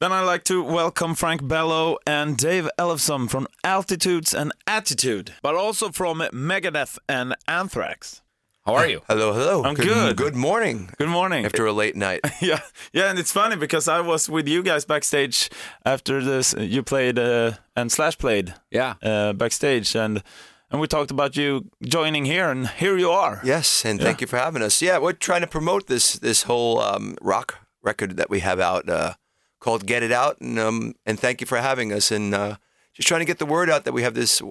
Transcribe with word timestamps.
Then 0.00 0.12
I'd 0.12 0.24
like 0.24 0.44
to 0.44 0.62
welcome 0.62 1.14
Frank 1.14 1.46
Bello 1.46 1.98
and 2.06 2.34
Dave 2.38 2.66
Ellefson 2.78 3.28
from 3.28 3.46
Altitudes 3.62 4.32
and 4.32 4.50
Attitude, 4.66 5.34
but 5.42 5.54
also 5.54 5.90
from 5.90 6.20
Megadeth 6.32 6.96
and 7.06 7.34
Anthrax. 7.46 8.22
How 8.64 8.76
are 8.76 8.86
you? 8.88 9.02
Hello, 9.08 9.34
hello. 9.34 9.62
I'm 9.62 9.74
good. 9.74 10.16
Good 10.16 10.34
morning. 10.36 10.88
Good 10.96 11.08
morning. 11.10 11.44
After 11.44 11.66
a 11.66 11.72
late 11.72 11.96
night. 11.96 12.20
yeah, 12.40 12.60
yeah, 12.94 13.10
and 13.10 13.18
it's 13.18 13.30
funny 13.32 13.56
because 13.56 13.88
I 13.88 14.00
was 14.00 14.26
with 14.28 14.48
you 14.48 14.62
guys 14.62 14.86
backstage 14.86 15.50
after 15.84 16.22
this. 16.22 16.54
You 16.58 16.82
played 16.82 17.18
uh, 17.18 17.52
and 17.76 17.92
Slash 17.92 18.16
played 18.16 18.54
Yeah. 18.70 18.94
uh, 19.02 19.34
backstage, 19.34 19.94
and 19.94 20.22
and 20.70 20.80
we 20.80 20.86
talked 20.86 21.10
about 21.10 21.36
you 21.36 21.66
joining 21.82 22.24
here, 22.24 22.48
and 22.50 22.68
here 22.68 22.96
you 22.96 23.10
are. 23.10 23.40
Yes, 23.44 23.84
and 23.84 24.00
thank 24.00 24.22
you 24.22 24.26
for 24.26 24.38
having 24.38 24.62
us. 24.62 24.80
Yeah, 24.80 24.96
we're 24.98 25.12
trying 25.12 25.42
to 25.42 25.46
promote 25.46 25.88
this 25.88 26.14
this 26.18 26.44
whole 26.44 26.80
um, 26.80 27.16
rock 27.20 27.58
record 27.82 28.16
that 28.16 28.30
we 28.30 28.40
have 28.40 28.60
out 28.60 28.88
uh, 28.88 29.14
called 29.60 29.86
"Get 29.86 30.02
It 30.02 30.12
Out," 30.12 30.40
and 30.40 30.58
um, 30.58 30.94
and 31.06 31.18
thank 31.18 31.40
you 31.40 31.46
for 31.46 31.58
having 31.58 31.92
us 31.92 32.10
and 32.10 32.34
uh, 32.34 32.56
just 32.92 33.08
trying 33.08 33.20
to 33.20 33.26
get 33.26 33.38
the 33.38 33.46
word 33.46 33.70
out 33.70 33.84
that 33.84 33.92
we 33.92 34.02
have 34.02 34.14
this 34.14 34.42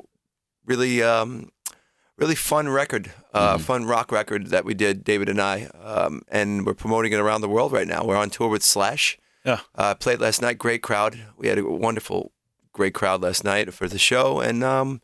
really 0.65 1.03
um, 1.03 1.51
really 2.17 2.35
fun 2.35 2.70
record, 2.70 3.11
uh, 3.34 3.57
fun 3.57 3.85
rock 3.85 4.11
record 4.11 4.48
that 4.48 4.65
we 4.65 4.73
did, 4.73 5.03
David 5.03 5.29
and 5.29 5.41
I, 5.41 5.65
um, 5.84 6.21
and 6.27 6.65
we're 6.65 6.73
promoting 6.73 7.13
it 7.13 7.20
around 7.20 7.41
the 7.41 7.49
world 7.49 7.71
right 7.71 7.87
now. 7.87 8.03
We're 8.05 8.17
on 8.17 8.29
tour 8.29 8.49
with 8.49 8.63
Slash. 8.63 9.17
Yeah. 9.45 9.61
Uh, 9.73 9.95
played 9.95 10.20
last 10.20 10.41
night. 10.41 10.57
Great 10.57 10.84
crowd. 10.84 11.17
We 11.37 11.48
had 11.48 11.57
a 11.57 11.63
wonderful, 11.63 12.34
great 12.73 12.93
crowd 12.93 13.21
last 13.21 13.43
night 13.43 13.73
for 13.73 13.87
the 13.87 13.98
show, 13.98 14.41
and 14.41 14.63
um, 14.63 15.01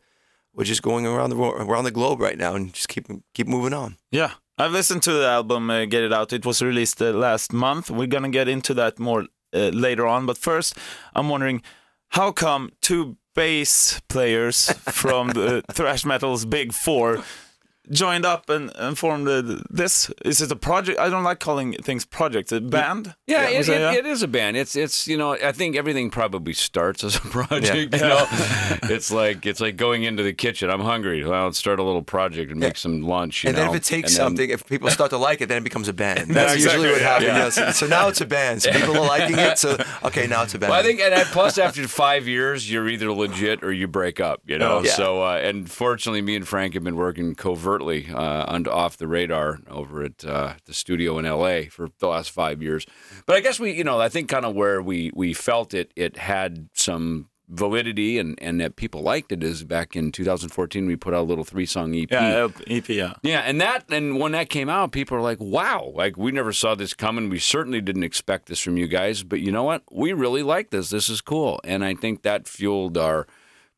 we're 0.54 0.64
just 0.64 0.82
going 0.82 1.06
around 1.06 1.30
the 1.30 1.36
around 1.36 1.84
the 1.84 1.90
globe 1.90 2.20
right 2.20 2.38
now 2.38 2.54
and 2.54 2.72
just 2.72 2.88
keep 2.88 3.06
keep 3.34 3.46
moving 3.48 3.72
on. 3.72 3.96
Yeah, 4.10 4.32
I've 4.58 4.72
listened 4.72 5.02
to 5.04 5.12
the 5.12 5.26
album 5.26 5.70
uh, 5.70 5.86
Get 5.86 6.02
It 6.02 6.12
Out. 6.12 6.32
It 6.32 6.44
was 6.44 6.60
released 6.60 7.00
uh, 7.00 7.12
last 7.12 7.52
month. 7.52 7.90
We're 7.90 8.06
gonna 8.06 8.28
get 8.28 8.46
into 8.46 8.74
that 8.74 8.98
more 8.98 9.26
uh, 9.54 9.68
later 9.68 10.06
on, 10.06 10.26
but 10.26 10.38
first, 10.38 10.76
I'm 11.14 11.28
wondering 11.28 11.62
how 12.10 12.32
come 12.32 12.70
two 12.80 13.16
bass 13.34 14.00
players 14.08 14.72
from 14.90 15.28
the 15.28 15.62
thrash 15.72 16.04
metal's 16.04 16.44
Big 16.44 16.72
Four 16.72 17.22
joined 17.90 18.24
up 18.24 18.48
and, 18.48 18.72
and 18.76 18.98
formed 18.98 19.26
this? 19.70 20.10
Is 20.24 20.40
it 20.40 20.50
a 20.50 20.56
project? 20.56 20.98
I 20.98 21.08
don't 21.08 21.24
like 21.24 21.40
calling 21.40 21.72
things 21.74 22.04
projects. 22.04 22.52
A 22.52 22.60
band? 22.60 23.14
Yeah, 23.26 23.56
Was 23.56 23.68
it, 23.68 23.78
that- 23.78 23.94
it, 23.94 24.06
it 24.06 24.06
is 24.06 24.22
a 24.22 24.28
band. 24.28 24.56
It's 24.56 24.76
it's 24.76 25.06
you 25.08 25.16
know 25.16 25.32
I 25.32 25.52
think 25.52 25.76
everything 25.76 26.10
probably 26.10 26.52
starts 26.52 27.04
as 27.04 27.16
a 27.16 27.20
project. 27.36 27.94
You 27.94 28.00
know, 28.00 28.26
it's 28.84 29.10
like 29.10 29.46
it's 29.46 29.60
like 29.60 29.76
going 29.76 30.02
into 30.04 30.22
the 30.22 30.32
kitchen. 30.32 30.70
I'm 30.70 30.80
hungry. 30.80 31.24
Well, 31.24 31.44
let's 31.44 31.58
start 31.58 31.78
a 31.78 31.82
little 31.82 32.02
project 32.02 32.50
and 32.50 32.60
make 32.60 32.76
some 32.76 33.02
lunch. 33.02 33.44
You 33.44 33.48
and 33.50 33.56
know? 33.56 33.64
then 33.64 33.70
if 33.74 33.76
it 33.82 33.84
takes 33.84 34.12
And 34.12 34.18
then- 34.20 34.26
something, 34.26 34.50
if 34.50 34.66
people 34.66 34.90
start 34.90 35.10
to 35.10 35.18
like 35.18 35.40
it, 35.40 35.46
then 35.46 35.58
it 35.58 35.64
becomes 35.64 35.88
a 35.88 35.92
band. 35.92 36.30
That's 36.34 36.54
exactly, 36.54 36.84
usually 36.88 36.92
what 36.92 37.02
happens. 37.02 37.56
yes. 37.56 37.76
So 37.76 37.86
now 37.86 38.08
it's 38.08 38.20
a 38.20 38.26
band. 38.26 38.62
So 38.62 38.72
people 38.72 38.96
are 38.96 39.06
liking 39.06 39.38
it. 39.38 39.58
So 39.58 39.76
okay, 40.04 40.26
now 40.26 40.42
it's 40.42 40.54
a 40.54 40.58
band. 40.58 40.70
Well, 40.70 40.80
I 40.80 40.82
think, 40.82 41.00
and 41.00 41.14
I- 41.14 41.24
plus 41.24 41.58
after 41.58 41.86
five 41.88 42.26
years, 42.28 42.70
you're 42.70 42.88
either 42.88 43.12
legit 43.12 43.62
or 43.62 43.72
you 43.72 43.86
break 43.88 44.20
up. 44.20 44.42
You 44.46 44.58
know, 44.58 44.82
yeah. 44.82 44.90
so 44.92 45.22
uh, 45.22 45.36
and 45.42 45.70
fortunately, 45.70 46.22
me 46.22 46.36
and 46.36 46.46
Frank 46.46 46.74
have 46.74 46.84
been 46.84 46.96
working 46.96 47.34
covertly 47.76 48.08
uh, 48.12 48.44
under 48.48 48.70
off 48.70 48.96
the 48.96 49.06
radar 49.06 49.60
over 49.68 50.02
at 50.02 50.24
uh, 50.24 50.54
the 50.64 50.74
studio 50.74 51.18
in 51.18 51.26
L.A. 51.26 51.66
for 51.66 51.88
the 51.98 52.08
last 52.08 52.30
five 52.30 52.62
years. 52.62 52.86
But 53.26 53.36
I 53.36 53.40
guess 53.40 53.60
we, 53.60 53.72
you 53.72 53.84
know, 53.84 54.00
I 54.00 54.08
think 54.08 54.28
kind 54.28 54.44
of 54.44 54.54
where 54.54 54.80
we 54.82 55.10
we 55.14 55.34
felt 55.34 55.74
it, 55.74 55.92
it 55.96 56.16
had 56.16 56.68
some 56.72 57.28
validity 57.48 58.18
and 58.18 58.36
and 58.42 58.60
that 58.60 58.74
people 58.74 59.02
liked 59.02 59.30
it 59.30 59.44
is 59.44 59.62
back 59.62 59.94
in 59.94 60.10
2014 60.10 60.84
we 60.84 60.96
put 60.96 61.14
out 61.14 61.20
a 61.20 61.22
little 61.22 61.44
three 61.44 61.66
song 61.66 61.94
EP. 61.94 62.10
Yeah, 62.10 62.48
EP. 62.66 62.88
Yeah. 62.88 63.14
Yeah, 63.22 63.40
and 63.40 63.60
that 63.60 63.84
and 63.90 64.18
when 64.18 64.32
that 64.32 64.48
came 64.50 64.68
out, 64.68 64.92
people 64.92 65.16
are 65.16 65.22
like, 65.22 65.38
"Wow! 65.40 65.92
Like 65.94 66.16
we 66.16 66.32
never 66.32 66.52
saw 66.52 66.74
this 66.74 66.94
coming. 66.94 67.28
We 67.28 67.38
certainly 67.38 67.80
didn't 67.80 68.04
expect 68.04 68.46
this 68.46 68.60
from 68.60 68.76
you 68.76 68.88
guys." 68.88 69.22
But 69.22 69.40
you 69.40 69.52
know 69.52 69.64
what? 69.64 69.82
We 69.92 70.12
really 70.12 70.42
like 70.42 70.70
this. 70.70 70.90
This 70.90 71.08
is 71.08 71.20
cool, 71.20 71.60
and 71.62 71.84
I 71.84 71.94
think 71.94 72.22
that 72.22 72.48
fueled 72.48 72.96
our 72.96 73.26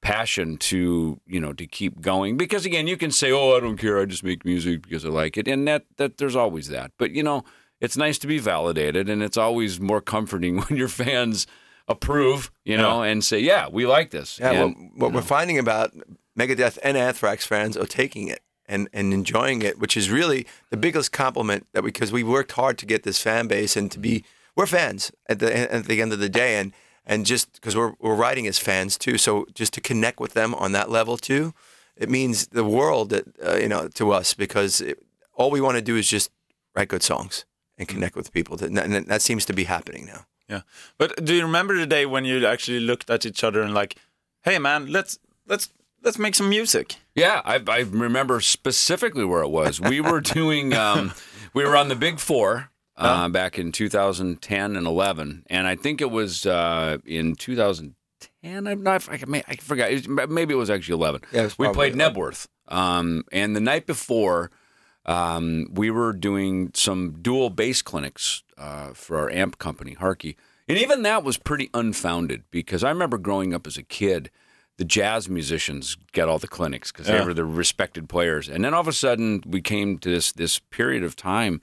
passion 0.01 0.57
to 0.57 1.21
you 1.27 1.41
know 1.41 1.53
to 1.53 1.67
keep 1.67 2.01
going. 2.01 2.37
Because 2.37 2.65
again, 2.67 2.87
you 2.87 2.97
can 2.97 3.11
say, 3.11 3.33
"Oh, 3.33 3.57
I 3.57 3.61
don't 3.61 3.77
care. 3.77 3.99
I 4.01 4.05
just 4.05 4.25
make 4.25 4.45
music 4.45 4.83
because 4.83 5.05
I 5.05 5.09
like 5.09 5.37
it," 5.37 5.49
and 5.49 5.67
that 5.69 5.85
that 5.97 6.19
there's 6.19 6.37
always 6.37 6.69
that. 6.69 6.93
But 6.99 7.13
you 7.13 7.23
know, 7.23 7.45
it's 7.81 7.97
nice 7.97 8.19
to 8.19 8.27
be 8.27 8.39
validated, 8.39 9.09
and 9.09 9.23
it's 9.23 9.37
always 9.37 9.81
more 9.81 10.01
comforting 10.01 10.57
when 10.63 10.77
your 10.77 10.89
fans 10.89 11.47
approve, 11.87 12.51
you 12.65 12.77
know, 12.77 13.03
and 13.03 13.25
say, 13.25 13.39
"Yeah, 13.41 13.69
we 13.71 13.87
like 13.87 14.11
this." 14.11 14.39
yeah, 14.41 14.53
And, 14.53 14.93
what, 14.95 15.09
what 15.09 15.13
we're 15.13 15.23
finding 15.23 15.59
about 15.59 15.93
Megadeth 16.39 16.79
and 16.83 16.97
Anthrax 16.97 17.47
fans 17.47 17.77
are 17.77 17.87
taking 17.87 18.29
it 18.29 18.41
and, 18.67 18.89
and 18.93 19.13
enjoying 19.13 19.63
it, 19.63 19.79
which 19.79 19.97
is 19.97 20.11
really 20.11 20.47
the 20.71 20.77
biggest 20.77 21.11
compliment 21.11 21.67
that 21.73 21.83
because 21.83 22.13
we 22.13 22.23
worked 22.23 22.53
hard 22.53 22.79
to 22.79 22.87
get 22.87 23.03
this 23.03 23.21
fan 23.21 23.49
base 23.49 23.77
and 23.77 23.91
to 23.91 23.99
be 23.99 24.25
we're 24.55 24.67
fans 24.67 25.11
at 25.29 25.39
the 25.39 25.73
at 25.73 25.87
the 25.87 26.03
end 26.03 26.13
of 26.13 26.19
the 26.19 26.29
day 26.29 26.57
and 26.57 26.73
and 27.09 27.27
just 27.27 27.55
because 27.55 27.75
we're 27.75 27.95
we're 27.99 28.15
writing 28.15 28.47
as 28.47 28.59
fans 28.59 28.97
too, 28.99 29.19
so 29.19 29.47
just 29.55 29.73
to 29.73 29.81
connect 29.81 30.21
with 30.21 30.35
them 30.35 30.55
on 30.55 30.73
that 30.73 30.91
level 30.91 31.17
too, 31.17 31.55
it 31.97 32.09
means 32.09 32.49
the 32.49 32.65
world 32.65 33.09
that 33.11 33.25
uh, 33.45 33.57
you 33.57 33.69
know 33.69 33.89
to 33.89 34.13
us 34.13 34.35
because 34.35 34.81
it, 34.81 35.03
all 35.35 35.51
we 35.51 35.61
want 35.61 35.77
to 35.77 35.83
do 35.83 35.97
is 35.97 36.07
just 36.07 36.31
write 36.77 36.89
good 36.89 37.03
songs 37.03 37.47
and 37.79 37.89
connect 37.89 38.15
with 38.15 38.33
people. 38.33 38.57
That 38.57 38.71
and 38.71 39.07
that 39.07 39.23
seems 39.23 39.45
to 39.47 39.53
be 39.53 39.65
happening 39.65 40.07
now. 40.07 40.27
Yeah. 40.49 40.63
But 40.99 41.25
do 41.25 41.35
you 41.35 41.43
remember 41.43 41.77
the 41.77 41.87
day 41.87 42.07
when 42.07 42.25
you 42.25 42.47
actually 42.47 42.81
looked 42.81 43.11
at 43.11 43.27
each 43.27 43.43
other 43.43 43.63
and 43.63 43.75
like, 43.75 43.97
"Hey, 44.43 44.59
man, 44.59 44.93
let's 44.93 45.19
let's 45.47 45.71
let's 46.03 46.19
make 46.19 46.35
some 46.35 46.49
music." 46.49 46.97
Yeah, 47.15 47.41
I, 47.45 47.61
I 47.69 47.81
remember 47.81 48.41
specifically 48.41 49.25
where 49.25 49.43
it 49.43 49.51
was. 49.51 49.81
We 49.81 50.01
were 50.01 50.21
doing, 50.39 50.73
um, 50.73 51.13
we 51.55 51.65
were 51.65 51.77
on 51.77 51.89
the 51.89 51.97
Big 51.97 52.19
Four 52.21 52.71
uh, 52.99 53.29
back 53.29 53.59
in 53.59 53.73
2010 53.73 54.77
and 54.77 54.87
11, 54.87 55.45
and 55.49 55.67
I 55.67 55.77
think 55.77 56.01
it 56.01 56.11
was 56.11 56.45
uh, 56.47 56.99
in 57.07 57.35
2010. 57.37 58.67
I'm 58.67 58.83
not, 58.83 59.09
I, 59.11 59.21
may- 59.27 59.45
I 59.49 59.57
forgot. 59.57 59.91
It 59.91 60.07
was- 60.09 60.29
Maybe 60.29 60.55
it 60.55 60.57
was 60.59 60.71
actually 60.71 60.95
11. 60.95 61.23
Yeah, 61.33 61.43
was 61.45 61.59
we 61.59 61.67
played 61.75 61.95
Knebworth, 61.95 62.47
um, 62.69 63.25
and 63.33 63.55
the 63.57 63.61
night 63.61 63.87
before, 63.87 64.51
um, 65.07 65.69
we 65.73 65.91
were 65.91 66.13
doing 66.13 66.71
some 66.75 67.19
dual 67.23 67.51
bass 67.51 67.83
clinics 67.83 68.43
uh, 68.59 68.93
for 68.95 69.17
our 69.19 69.31
amp 69.31 69.59
company, 69.59 69.95
Hartke. 69.95 70.35
And 70.69 70.77
even 70.77 71.03
that 71.03 71.25
was 71.25 71.39
pretty 71.39 71.71
unfounded 71.73 72.43
because 72.51 72.85
I 72.85 72.91
remember 72.91 73.17
growing 73.17 73.55
up 73.55 73.67
as 73.67 73.79
a 73.79 73.83
kid, 73.83 74.31
the 74.77 74.85
jazz 74.85 75.27
musicians 75.29 75.97
get 76.13 76.29
all 76.29 76.39
the 76.39 76.47
clinics 76.47 76.93
because 76.93 77.07
they 77.07 77.25
were 77.25 77.33
the 77.35 77.45
respected 77.47 78.09
players. 78.09 78.49
And 78.51 78.63
then 78.65 78.75
all 78.75 78.83
of 78.83 78.89
a 78.89 78.93
sudden, 78.93 79.43
we 79.47 79.63
came 79.63 79.99
to 79.99 80.11
this 80.11 80.31
this 80.31 80.59
period 80.59 81.03
of 81.03 81.17
time 81.17 81.63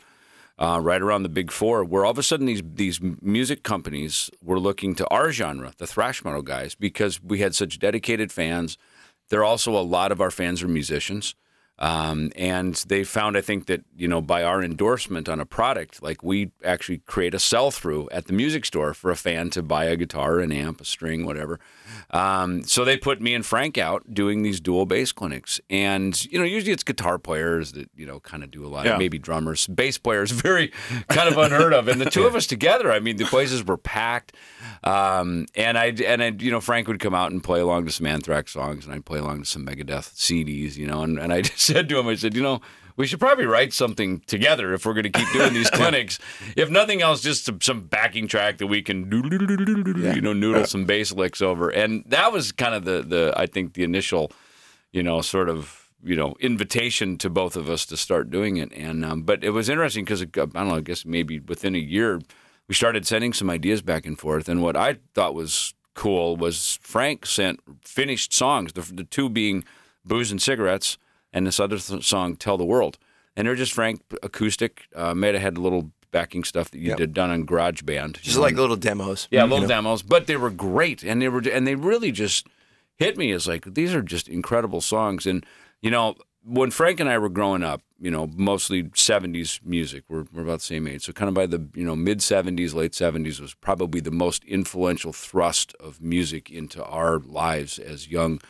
uh, 0.58 0.80
right 0.82 1.02
around 1.02 1.24
the 1.24 1.30
Big 1.30 1.52
Four, 1.52 1.84
where 1.84 2.06
all 2.06 2.12
of 2.12 2.18
a 2.18 2.24
sudden 2.24 2.46
these 2.46 2.64
these 2.66 3.00
music 3.22 3.64
companies 3.64 4.30
were 4.42 4.60
looking 4.60 4.96
to 4.96 5.08
our 5.10 5.32
genre, 5.32 5.74
the 5.78 5.88
thrash 5.88 6.24
metal 6.24 6.42
guys, 6.42 6.76
because 6.76 7.22
we 7.22 7.40
had 7.40 7.56
such 7.56 7.80
dedicated 7.80 8.32
fans. 8.32 8.78
There 9.30 9.42
are 9.42 9.46
also 9.46 9.76
a 9.76 9.82
lot 9.82 10.12
of 10.12 10.22
our 10.22 10.32
fans 10.32 10.62
are 10.64 10.68
musicians. 10.68 11.36
Um, 11.78 12.32
and 12.38 12.76
they 12.88 13.04
found, 13.04 13.36
I 13.38 13.42
think, 13.42 13.66
that, 13.66 13.82
you 13.98 14.08
know, 14.08 14.22
by 14.22 14.44
our 14.44 14.64
endorsement 14.64 15.28
on 15.28 15.42
a 15.42 15.46
product, 15.46 16.02
like 16.02 16.24
we 16.24 16.52
actually 16.64 17.00
create 17.00 17.34
a 17.34 17.40
sell 17.40 17.70
through 17.70 18.08
at 18.12 18.28
the 18.28 18.34
music 18.34 18.66
store 18.66 18.94
for 18.94 19.12
a 19.12 19.16
fan 19.18 19.50
to 19.52 19.62
buy 19.62 19.86
a 19.86 19.98
guitar, 19.98 20.40
an 20.40 20.52
amp, 20.54 20.80
a 20.80 20.86
string, 20.86 21.26
whatever. 21.26 21.60
Um, 22.12 22.64
so 22.64 22.86
they 22.86 22.96
put 22.98 23.22
me 23.22 23.34
and 23.34 23.46
Frank 23.46 23.78
out 23.78 24.14
doing 24.14 24.42
these 24.42 24.62
dual 24.62 24.86
bass 24.86 25.12
clinics. 25.12 25.60
And, 25.70 26.24
you 26.32 26.40
know, 26.40 26.46
usually 26.46 26.72
it's 26.72 26.84
guitar 26.84 27.18
players 27.20 27.74
that, 27.74 27.90
you 27.96 28.06
know, 28.06 28.22
kind 28.22 28.44
of 28.44 28.52
do 28.52 28.66
a 28.66 28.70
lot 28.70 28.86
Yeah. 28.86 28.94
of 28.94 29.00
maybe 29.00 29.18
drummers. 29.20 29.68
Bass 29.68 29.98
players, 29.98 30.32
very 30.50 30.72
kind 31.10 31.28
of 31.28 31.38
unheard 31.38 31.74
of. 31.74 31.90
And 31.90 32.00
the 32.00 32.10
two 32.10 32.26
of 32.26 32.36
us 32.36 32.48
together, 32.48 32.90
I 32.92 33.00
mean, 33.00 33.18
the 33.18 33.26
places 33.26 33.66
were 33.66 33.78
packed. 33.78 34.34
Um, 34.84 35.46
and 35.56 35.78
I, 35.78 35.88
and 36.06 36.24
I, 36.24 36.28
you 36.40 36.52
know, 36.52 36.62
Frank 36.62 36.88
would 36.88 37.00
come 37.00 37.14
out 37.16 37.32
and 37.32 37.44
play 37.44 37.60
along 37.60 37.86
to 37.86 37.92
some 37.92 38.06
Anthrax 38.08 38.54
songs, 38.54 38.86
and 38.86 38.94
I'd 38.94 39.06
play 39.06 39.20
along 39.20 39.40
to 39.40 39.46
some 39.46 39.66
Megadeth 39.66 40.14
CDs, 40.16 40.78
you 40.78 40.88
know. 40.88 41.02
And, 41.02 41.20
and 41.20 41.34
I 41.34 41.42
just 41.42 41.65
said 41.66 41.90
to 41.90 42.00
him, 42.00 42.08
I 42.08 42.16
said, 42.16 42.36
you 42.36 42.44
know, 42.44 42.62
we 42.98 43.08
should 43.08 43.20
probably 43.20 43.46
write 43.46 43.74
something 43.74 44.22
together 44.22 44.74
if 44.74 44.86
we're 44.86 44.94
going 44.94 45.04
to 45.04 45.10
keep 45.10 45.32
doing 45.34 45.54
these 45.54 45.70
clinics. 45.72 46.20
If 46.56 46.70
nothing 46.70 47.02
else, 47.02 47.22
just 47.22 47.46
some, 47.46 47.60
some 47.62 47.82
backing 47.82 48.28
track 48.28 48.58
that 48.60 48.68
we 48.68 48.82
can, 48.82 49.10
do, 49.10 49.22
you 50.16 50.22
know, 50.22 50.34
noodle 50.34 50.66
some 50.66 50.86
bass 50.86 51.12
licks 51.12 51.42
over. 51.42 51.70
And 51.70 52.04
that 52.08 52.32
was 52.32 52.52
kind 52.52 52.74
of 52.74 52.86
the, 52.86 53.02
the 53.02 53.34
I 53.36 53.48
think, 53.48 53.74
the 53.74 53.84
initial, 53.84 54.32
you 54.92 55.04
know, 55.04 55.22
sort 55.22 55.50
of, 55.50 55.90
you 56.04 56.16
know, 56.16 56.36
invitation 56.40 57.18
to 57.18 57.30
both 57.30 57.56
of 57.56 57.70
us 57.70 57.86
to 57.88 57.98
start 57.98 58.30
doing 58.30 58.58
it. 58.58 58.72
And 58.72 59.04
um, 59.04 59.24
but 59.24 59.44
it 59.44 59.50
was 59.50 59.68
interesting 59.68 60.06
because 60.06 60.22
I 60.22 60.26
don't 60.26 60.54
know, 60.54 60.76
I 60.76 60.82
guess 60.82 61.06
maybe 61.06 61.40
within 61.40 61.76
a 61.76 61.80
year 61.80 62.22
we 62.68 62.76
started 62.76 63.06
sending 63.06 63.34
some 63.34 63.50
ideas 63.50 63.82
back 63.82 64.06
and 64.06 64.18
forth. 64.18 64.48
And 64.48 64.62
what 64.62 64.78
I 64.78 64.98
thought 65.14 65.34
was 65.34 65.74
cool 65.96 66.36
was 66.38 66.80
Frank 66.82 67.26
sent 67.26 67.60
finished 67.82 68.34
songs, 68.34 68.74
the, 68.74 68.82
the 68.82 69.04
two 69.04 69.30
being 69.30 69.64
"Booze 70.06 70.32
and 70.32 70.42
Cigarettes" 70.42 70.98
and 71.36 71.46
this 71.46 71.60
other 71.60 71.78
th- 71.78 72.04
song 72.04 72.36
"Tell 72.36 72.58
the 72.58 72.66
World." 72.66 72.98
And 73.36 73.46
they're 73.48 73.56
just 73.56 73.74
Frank 73.74 74.02
acoustic. 74.24 74.88
Uh, 74.96 75.14
may 75.14 75.34
have 75.34 75.42
had 75.42 75.58
a 75.58 75.62
little 75.62 75.92
backing 76.12 76.44
stuff 76.46 76.72
that 76.72 76.80
you 76.80 76.90
Yep. 76.90 76.98
did 76.98 77.14
done 77.14 77.30
on 77.30 77.46
GarageBand. 77.46 78.18
you 78.18 78.24
Just 78.24 78.38
know, 78.38 78.42
like 78.42 78.56
little 78.56 78.78
demos. 78.78 79.28
yeah, 79.30 79.44
you 79.44 79.50
little 79.50 79.64
know? 79.68 79.76
demos, 79.76 80.02
but 80.02 80.26
they 80.28 80.38
were 80.38 80.50
great, 80.50 81.04
and 81.04 81.22
they 81.22 81.30
were 81.30 81.44
and 81.52 81.68
they 81.68 81.76
really 81.76 82.12
just 82.12 82.48
hit 82.98 83.18
me 83.18 83.32
as 83.32 83.48
like 83.48 83.74
these 83.76 83.94
are 83.94 84.02
just 84.02 84.28
incredible 84.30 84.82
songs. 84.82 85.26
And 85.28 85.46
you 85.82 85.92
know, 85.92 86.16
when 86.44 86.72
Frank 86.72 87.00
and 87.02 87.10
I 87.10 87.18
were 87.18 87.30
growing 87.30 87.64
up, 87.64 87.82
you 88.00 88.12
know, 88.12 88.28
mostly 88.36 88.84
70s 88.84 89.60
music. 89.64 90.04
We're, 90.10 90.26
we're 90.34 90.44
about 90.44 90.60
the 90.60 90.66
same 90.66 90.86
age. 90.88 91.04
So 91.06 91.14
kind 91.14 91.30
of 91.30 91.34
by 91.34 91.46
the, 91.46 91.66
you 91.74 91.84
know, 91.86 91.96
mid 91.96 92.20
70s, 92.20 92.74
late 92.74 92.92
70s 92.92 93.40
was 93.40 93.54
probably 93.54 94.00
the 94.02 94.12
most 94.12 94.44
influential 94.44 95.14
thrust 95.14 95.74
of 95.80 96.02
music 96.02 96.50
into 96.52 96.84
our 96.84 97.20
lives 97.20 97.80
as 97.80 98.10
young 98.10 98.42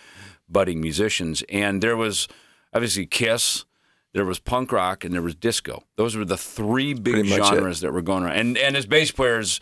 budding 0.49 0.81
musicians. 0.81 1.43
And 1.49 1.81
there 1.81 1.95
was 1.95 2.27
obviously 2.75 3.05
Kiss, 3.07 3.65
there 4.13 4.25
was 4.25 4.39
punk 4.39 4.71
rock, 4.71 5.03
and 5.03 5.13
there 5.13 5.21
was 5.21 5.33
disco. 5.33 5.83
Those 5.95 6.15
were 6.15 6.25
the 6.25 6.37
three 6.37 6.93
big 6.93 7.13
Pretty 7.15 7.29
much 7.29 7.39
it. 7.39 7.55
genres 7.55 7.79
that 7.81 7.91
were 7.91 8.01
going 8.01 8.23
around. 8.23 8.35
And 8.35 8.57
and 8.57 8.77
as 8.77 8.85
bass 8.85 9.11
players, 9.11 9.59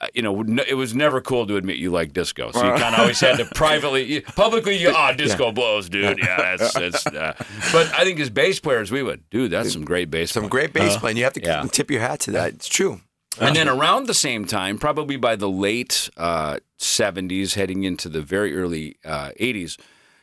uh, 0.00 0.06
you 0.14 0.22
know, 0.22 0.40
n- 0.40 0.60
it 0.68 0.74
was 0.74 0.94
never 0.94 1.20
cool 1.20 1.46
to 1.46 1.56
admit 1.56 1.76
you 1.78 1.90
like 1.90 2.12
disco. 2.12 2.52
So 2.52 2.64
you 2.64 2.78
kind 2.78 2.94
of 2.94 3.00
always 3.00 3.18
had 3.18 3.38
to 3.38 3.44
privately, 3.54 4.04
you- 4.04 4.22
publicly, 4.22 4.76
you, 4.76 4.92
ah, 4.94 5.12
disco 5.12 5.50
blows, 5.50 5.88
dude. 5.88 6.18
Yeah, 6.18 6.56
that's, 6.56 6.72
that's, 6.78 7.06
uh. 7.06 7.34
but 7.72 7.92
I 7.94 8.04
think 8.04 8.20
as 8.20 8.30
bass 8.30 8.60
players, 8.60 8.92
we 8.92 9.02
would, 9.02 9.28
dude, 9.30 9.50
that's 9.50 9.72
some 9.72 9.84
great 9.84 10.10
bass. 10.10 10.32
Some 10.32 10.42
playing." 10.42 10.50
great 10.50 10.72
bass 10.72 10.96
playing. 10.96 11.16
You 11.16 11.24
have 11.24 11.32
to 11.34 11.42
yeah. 11.42 11.64
tip 11.70 11.90
your 11.90 12.00
hat 12.00 12.20
to 12.20 12.32
that. 12.32 12.54
It's 12.54 12.68
true. 12.68 13.00
And 13.40 13.54
then 13.54 13.68
around 13.68 14.06
the 14.06 14.14
same 14.14 14.46
time, 14.46 14.78
probably 14.78 15.16
by 15.16 15.36
the 15.36 15.48
late 15.48 16.10
uh, 16.16 16.58
70s, 16.78 17.54
heading 17.54 17.84
into 17.84 18.08
the 18.08 18.20
very 18.20 18.56
early 18.56 18.96
uh, 19.04 19.30
80s, 19.40 19.78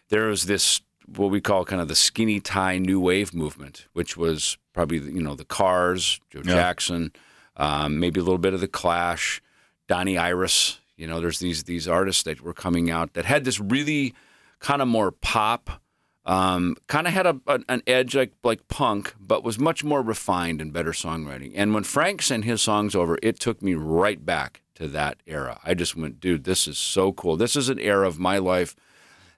there 0.10 0.26
was 0.26 0.46
this 0.46 0.82
what 1.08 1.30
we 1.32 1.42
call 1.42 1.66
kind 1.66 1.82
of 1.82 1.88
the 1.88 1.96
skinny 1.96 2.40
tie 2.40 2.78
new 2.78 3.00
wave 3.00 3.34
movement, 3.34 3.88
which 3.94 4.16
was 4.18 4.58
probably 4.74 4.98
you 5.00 5.22
know 5.22 5.36
the 5.36 5.46
Cars, 5.46 6.20
Joe 6.30 6.42
Jackson, 6.44 7.12
um, 7.58 8.00
maybe 8.00 8.20
a 8.20 8.24
little 8.24 8.38
bit 8.40 8.54
of 8.54 8.60
the 8.62 8.68
Clash, 8.68 9.42
Donnie 9.88 10.18
Iris. 10.18 10.80
You 10.98 11.08
know, 11.08 11.20
there's 11.20 11.40
these 11.40 11.64
these 11.66 11.88
artists 11.88 12.24
that 12.24 12.42
were 12.42 12.54
coming 12.54 12.90
out 12.90 13.14
that 13.14 13.26
had 13.26 13.44
this 13.46 13.60
really 13.60 14.14
kind 14.60 14.82
of 14.82 14.88
more 14.88 15.12
pop, 15.12 15.82
um, 16.26 16.76
kind 16.88 17.06
of 17.08 17.14
had 17.14 17.26
a, 17.28 17.40
an- 17.48 17.66
an 17.70 17.84
edge 17.86 18.16
like 18.16 18.34
like 18.44 18.68
punk, 18.68 19.14
but 19.20 19.44
was 19.44 19.60
much 19.60 19.84
more 19.84 20.02
refined 20.02 20.62
and 20.62 20.72
better 20.74 20.92
songwriting. 20.92 21.52
And 21.56 21.74
when 21.74 21.84
Frank 21.84 22.22
sent 22.22 22.46
his 22.46 22.62
songs 22.62 22.96
over, 22.96 23.18
it 23.22 23.40
took 23.40 23.62
me 23.62 23.74
right 23.76 24.26
back 24.26 24.62
to 24.76 24.88
that 24.90 25.18
era. 25.28 25.60
I 25.64 25.74
just 25.74 25.96
went, 25.96 26.20
dude, 26.20 26.44
this 26.46 26.68
is 26.68 26.78
so 26.78 27.14
cool. 27.14 27.38
This 27.38 27.56
is 27.56 27.70
an 27.70 27.80
era 27.80 28.08
of 28.08 28.20
my 28.20 28.38
life 28.40 28.76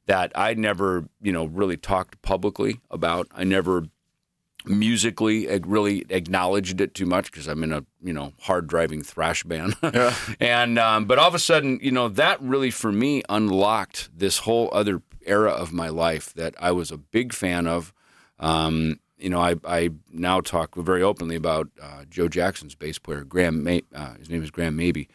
that 0.07 0.31
I 0.35 0.53
never, 0.55 1.05
you 1.21 1.31
know, 1.31 1.45
really 1.45 1.77
talked 1.77 2.21
publicly 2.21 2.79
about. 2.89 3.27
I 3.31 3.43
never 3.43 3.83
musically 4.65 5.47
really 5.59 6.05
acknowledged 6.09 6.81
it 6.81 6.93
too 6.93 7.05
much 7.05 7.31
because 7.31 7.47
I'm 7.47 7.63
in 7.63 7.71
a 7.71 7.85
you 8.01 8.13
know 8.13 8.33
hard 8.41 8.67
driving 8.67 9.03
thrash 9.03 9.43
band, 9.43 9.75
and 10.39 10.79
um, 10.79 11.05
but 11.05 11.19
all 11.19 11.27
of 11.27 11.35
a 11.35 11.39
sudden 11.39 11.79
you 11.81 11.91
know 11.91 12.09
that 12.09 12.41
really 12.41 12.71
for 12.71 12.91
me 12.91 13.23
unlocked 13.29 14.09
this 14.17 14.39
whole 14.39 14.69
other 14.73 15.01
era 15.25 15.51
of 15.51 15.73
my 15.73 15.89
life 15.89 16.33
that 16.33 16.55
I 16.59 16.71
was 16.71 16.91
a 16.91 16.97
big 16.97 17.33
fan 17.33 17.67
of. 17.67 17.93
Um, 18.39 18.99
you 19.17 19.31
know, 19.31 19.39
I, 19.39 19.55
I 19.65 19.89
now 20.11 20.41
talk 20.41 20.75
very 20.75 21.01
openly 21.01 21.35
about 21.35 21.69
uh, 21.81 22.05
Joe 22.07 22.27
Jackson's 22.27 22.75
bass 22.75 22.99
player, 22.99 23.23
Graham. 23.23 23.63
May, 23.63 23.81
uh, 23.93 24.13
his 24.13 24.29
name 24.29 24.43
is 24.43 24.51
Graham 24.51 24.77
Maby, 24.77 25.07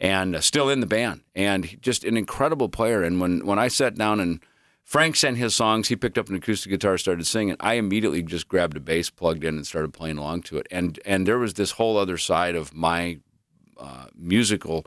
and 0.00 0.34
uh, 0.34 0.40
still 0.40 0.68
in 0.68 0.80
the 0.80 0.86
band, 0.86 1.22
and 1.34 1.80
just 1.82 2.04
an 2.04 2.16
incredible 2.16 2.68
player. 2.68 3.02
And 3.02 3.20
when 3.20 3.44
when 3.46 3.58
I 3.58 3.68
sat 3.68 3.96
down 3.96 4.20
and 4.20 4.40
Frank 4.90 5.14
sent 5.14 5.36
his 5.36 5.54
songs. 5.54 5.86
He 5.86 5.94
picked 5.94 6.18
up 6.18 6.28
an 6.28 6.34
acoustic 6.34 6.70
guitar, 6.70 6.98
started 6.98 7.24
singing. 7.24 7.54
I 7.60 7.74
immediately 7.74 8.24
just 8.24 8.48
grabbed 8.48 8.76
a 8.76 8.80
bass, 8.80 9.08
plugged 9.08 9.44
in, 9.44 9.54
and 9.54 9.64
started 9.64 9.92
playing 9.92 10.18
along 10.18 10.42
to 10.42 10.58
it. 10.58 10.66
And 10.68 10.98
and 11.04 11.28
there 11.28 11.38
was 11.38 11.54
this 11.54 11.70
whole 11.70 11.96
other 11.96 12.18
side 12.18 12.56
of 12.56 12.74
my 12.74 13.20
uh, 13.78 14.06
musical 14.16 14.84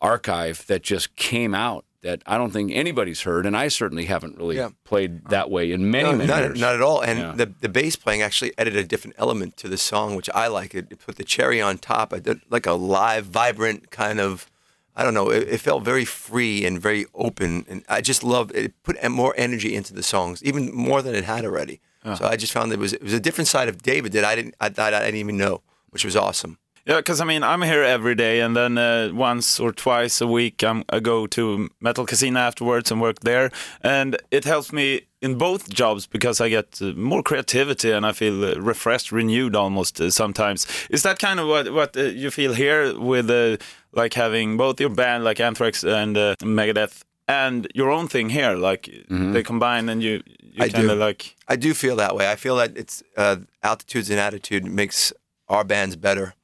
archive 0.00 0.66
that 0.68 0.82
just 0.82 1.14
came 1.14 1.54
out 1.54 1.84
that 2.02 2.22
I 2.26 2.38
don't 2.38 2.52
think 2.52 2.70
anybody's 2.72 3.22
heard, 3.22 3.44
and 3.46 3.56
I 3.56 3.68
certainly 3.68 4.04
haven't 4.04 4.36
really 4.38 4.56
Yeah. 4.56 4.70
played 4.84 5.26
that 5.30 5.50
way 5.50 5.72
in 5.72 5.90
many 5.90 6.10
No, 6.10 6.16
many 6.16 6.28
not, 6.28 6.42
years. 6.42 6.60
not 6.60 6.74
at 6.74 6.80
all. 6.82 7.00
And 7.00 7.18
Yeah. 7.18 7.32
the 7.36 7.46
the 7.60 7.68
bass 7.68 7.96
playing 7.96 8.22
actually 8.22 8.52
added 8.56 8.76
a 8.76 8.84
different 8.84 9.16
element 9.18 9.56
to 9.58 9.68
the 9.68 9.76
song, 9.78 10.14
which 10.14 10.30
I 10.34 10.46
like. 10.46 10.74
It, 10.74 10.86
it 10.90 10.98
put 11.04 11.16
the 11.16 11.24
cherry 11.24 11.60
on 11.60 11.78
top. 11.78 12.12
Like 12.50 12.66
a 12.66 12.72
live, 12.72 13.26
vibrant 13.26 13.90
kind 13.90 14.20
of. 14.20 14.48
I 14.94 15.04
don't 15.04 15.14
know. 15.14 15.30
It, 15.30 15.48
it 15.48 15.60
felt 15.60 15.84
very 15.84 16.04
free 16.04 16.64
and 16.66 16.80
very 16.80 17.06
open, 17.14 17.64
and 17.68 17.84
I 17.88 18.00
just 18.00 18.24
loved 18.24 18.50
it. 18.56 18.64
It 18.64 18.82
put 18.82 18.96
more 19.10 19.32
energy 19.36 19.74
into 19.76 19.94
the 19.94 20.02
songs, 20.02 20.42
even 20.42 20.74
more 20.74 21.02
than 21.02 21.14
it 21.14 21.24
had 21.24 21.44
already. 21.44 21.80
So 22.16 22.26
I 22.26 22.36
just 22.36 22.52
found 22.52 22.72
it 22.72 22.78
was 22.78 22.94
it 22.94 23.02
was 23.02 23.12
a 23.12 23.20
different 23.20 23.48
side 23.48 23.68
of 23.68 23.82
David 23.82 24.12
that 24.12 24.24
I 24.24 24.34
didn't 24.34 24.54
I 24.60 24.70
thought 24.70 24.94
I 24.94 25.00
didn't 25.04 25.20
even 25.20 25.36
know, 25.36 25.62
which 25.90 26.04
was 26.04 26.16
awesome. 26.16 26.58
Yeah, 26.88 26.96
because 26.96 27.20
I 27.20 27.26
mean, 27.26 27.42
I'm 27.42 27.60
here 27.60 27.82
every 27.82 28.14
day, 28.14 28.40
and 28.40 28.56
then 28.56 28.78
uh, 28.78 29.10
once 29.12 29.60
or 29.60 29.72
twice 29.72 30.22
a 30.22 30.26
week, 30.26 30.64
I'm, 30.64 30.84
I 30.88 31.00
go 31.00 31.26
to 31.26 31.68
Metal 31.80 32.06
Casino 32.06 32.40
afterwards 32.40 32.90
and 32.90 32.98
work 32.98 33.20
there, 33.20 33.50
and 33.82 34.16
it 34.30 34.44
helps 34.44 34.72
me 34.72 35.02
in 35.20 35.36
both 35.36 35.68
jobs 35.68 36.06
because 36.06 36.40
I 36.40 36.48
get 36.48 36.80
uh, 36.80 36.92
more 36.96 37.22
creativity 37.22 37.90
and 37.90 38.06
I 38.06 38.12
feel 38.12 38.42
uh, 38.42 38.54
refreshed, 38.54 39.12
renewed 39.12 39.54
almost 39.54 40.00
uh, 40.00 40.10
sometimes. 40.10 40.66
Is 40.88 41.02
that 41.02 41.18
kind 41.18 41.38
of 41.38 41.46
what 41.46 41.72
what 41.74 41.94
uh, 41.94 42.04
you 42.04 42.30
feel 42.30 42.54
here 42.54 42.98
with 42.98 43.28
uh, 43.30 43.58
like 43.92 44.14
having 44.14 44.56
both 44.56 44.80
your 44.80 44.90
band 44.90 45.24
like 45.24 45.40
Anthrax 45.40 45.84
and 45.84 46.16
uh, 46.16 46.36
Megadeth 46.40 47.02
and 47.26 47.66
your 47.74 47.90
own 47.90 48.08
thing 48.08 48.30
here, 48.30 48.56
like 48.56 48.88
they 49.10 49.42
combine 49.42 49.90
and 49.90 50.02
you 50.02 50.22
you. 50.40 50.64
I 50.64 50.68
kind 50.70 50.90
of 50.90 50.96
do. 50.96 51.04
like 51.04 51.36
I 51.48 51.56
do 51.56 51.74
feel 51.74 51.96
that 51.96 52.14
way. 52.16 52.32
I 52.32 52.36
feel 52.36 52.56
that 52.56 52.78
it's 52.78 53.02
uh, 53.16 53.36
altitudes 53.62 54.08
and 54.08 54.18
attitude 54.18 54.64
makes 54.64 55.12
our 55.48 55.64
bands 55.64 55.96
better. 55.96 56.34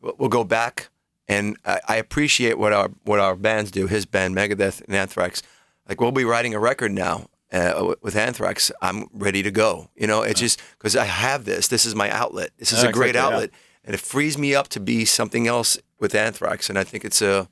We'll 0.00 0.28
go 0.28 0.44
back, 0.44 0.88
and 1.26 1.56
I, 1.64 1.80
I 1.88 1.96
appreciate 1.96 2.58
what 2.58 2.72
our 2.72 2.88
what 3.04 3.18
our 3.18 3.36
bands 3.36 3.70
do. 3.70 3.86
His 3.86 4.06
band, 4.06 4.34
Megadeth 4.36 4.82
and 4.84 4.94
Anthrax. 4.94 5.42
Like 5.88 6.00
we'll 6.00 6.12
be 6.12 6.24
writing 6.24 6.54
a 6.54 6.58
record 6.58 6.92
now 6.92 7.28
uh, 7.52 7.94
with 8.02 8.14
Anthrax. 8.16 8.70
I'm 8.82 9.06
ready 9.12 9.42
to 9.42 9.50
go. 9.50 9.90
You 9.96 10.06
know, 10.06 10.22
it's 10.22 10.40
just 10.40 10.60
because 10.78 10.94
I 10.96 11.04
have 11.04 11.44
this. 11.44 11.68
This 11.68 11.84
is 11.86 11.94
my 11.94 12.10
outlet. 12.10 12.50
This 12.58 12.72
is 12.72 12.82
Yeah, 12.82 12.90
a 12.90 12.92
great 12.92 13.10
exactly, 13.10 13.30
yeah. 13.30 13.34
outlet, 13.36 13.50
and 13.84 13.94
it 13.94 14.00
frees 14.00 14.36
me 14.38 14.54
up 14.54 14.68
to 14.68 14.80
be 14.80 15.04
something 15.04 15.46
else 15.46 15.78
with 15.98 16.14
Anthrax. 16.14 16.68
And 16.68 16.78
I 16.78 16.84
think 16.84 17.04
it's 17.04 17.22
a 17.22 17.48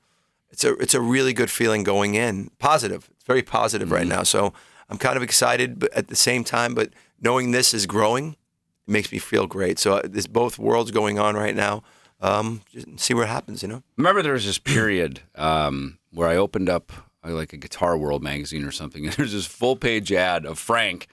it's 0.51 0.65
a 0.65 0.75
it's 0.75 0.95
a 0.95 1.01
really 1.01 1.33
good 1.33 1.51
feeling 1.51 1.83
going 1.83 2.15
in. 2.15 2.51
Positive. 2.59 3.09
It's 3.15 3.25
very 3.25 3.43
positive 3.43 3.91
right 3.91 4.07
now. 4.07 4.23
So 4.23 4.53
I'm 4.89 4.99
kind 4.99 5.17
of 5.17 5.23
excited, 5.23 5.79
but 5.79 5.93
at 5.95 6.09
the 6.09 6.17
same 6.17 6.45
time, 6.45 6.75
but 6.75 6.91
knowing 7.21 7.51
this 7.51 7.75
is 7.75 7.87
growing, 7.87 8.37
it 8.87 8.93
makes 8.93 9.11
me 9.11 9.19
feel 9.19 9.47
great. 9.47 9.79
So 9.79 9.95
uh, 9.97 10.03
there's 10.05 10.29
both 10.29 10.59
worlds 10.59 10.91
going 10.93 11.19
on 11.19 11.35
right 11.35 11.57
now. 11.57 11.83
Um, 12.21 12.63
see 12.97 13.15
what 13.15 13.29
happens. 13.29 13.63
You 13.63 13.69
know. 13.69 13.83
remember 13.97 14.23
there 14.23 14.33
was 14.33 14.47
this 14.47 14.59
period 14.59 15.21
um, 15.35 15.99
where 16.13 16.29
I 16.29 16.37
opened 16.37 16.69
up 16.69 16.93
uh, 17.25 17.33
like 17.33 17.53
a 17.53 17.57
Guitar 17.57 17.97
World 17.97 18.23
magazine 18.23 18.65
or 18.65 18.73
something, 18.73 19.05
and 19.05 19.13
there's 19.17 19.33
this 19.33 19.47
full 19.47 19.77
page 19.77 20.13
ad 20.13 20.47
of 20.47 20.59
Frank 20.59 21.07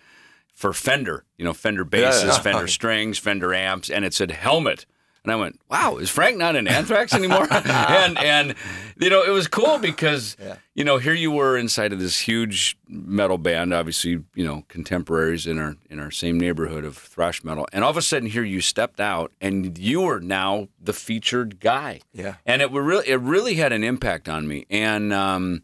for 0.54 0.72
Fender, 0.74 1.26
you 1.38 1.44
know, 1.44 1.54
Fender 1.54 1.84
basses, 1.84 2.36
yeah. 2.36 2.40
Fender 2.40 2.68
strings, 2.80 3.18
Fender 3.18 3.54
amps, 3.54 3.90
and 3.90 4.06
it 4.06 4.14
said 4.14 4.32
helmet. 4.32 4.86
And 5.24 5.32
I 5.32 5.36
went, 5.38 5.60
"Wow, 5.70 5.98
is 5.98 6.10
Frank 6.10 6.38
not 6.38 6.56
in 6.56 6.68
Anthrax 6.68 7.14
anymore?" 7.14 7.48
and 7.52 8.18
and 8.18 8.56
you 9.00 9.10
know, 9.10 9.24
it 9.24 9.30
was 9.30 9.48
cool 9.48 9.78
because 9.78 10.36
you 10.74 10.84
know 10.84 10.98
here 10.98 11.14
you 11.14 11.32
were 11.32 11.58
inside 11.58 11.94
of 11.94 12.00
this 12.00 12.20
huge 12.20 12.78
metal 12.90 13.38
band, 13.38 13.74
obviously 13.74 14.24
you 14.36 14.46
know 14.46 14.66
contemporaries 14.68 15.48
in 15.48 15.58
our 15.60 15.78
in 15.90 16.00
our 16.00 16.12
same 16.12 16.38
neighborhood 16.40 16.84
of 16.84 16.98
thrash 16.98 17.44
metal, 17.44 17.66
and 17.72 17.84
all 17.84 17.90
of 17.90 17.98
a 17.98 18.02
sudden 18.02 18.28
here 18.28 18.44
you 18.44 18.60
stepped 18.60 19.00
out 19.00 19.32
and 19.40 19.78
you 19.78 20.02
were 20.02 20.20
now 20.20 20.68
the 20.82 20.94
featured 20.94 21.60
guy. 21.62 22.02
Yeah. 22.14 22.36
and 22.46 22.62
it 22.62 22.72
were 22.72 22.84
really 22.84 23.08
it 23.08 23.20
really 23.22 23.56
had 23.56 23.72
an 23.72 23.84
impact 23.84 24.28
on 24.28 24.48
me. 24.48 24.66
And 24.70 25.14
um 25.14 25.64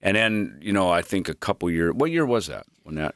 and 0.00 0.16
then 0.16 0.58
you 0.62 0.72
know 0.72 0.90
i 0.90 1.00
think 1.02 1.28
a 1.28 1.34
couple 1.34 1.68
years 1.70 1.94
what 1.94 2.10
year 2.10 2.26
was 2.26 2.46
that 2.46 2.66
when 2.82 2.94
that 2.96 3.14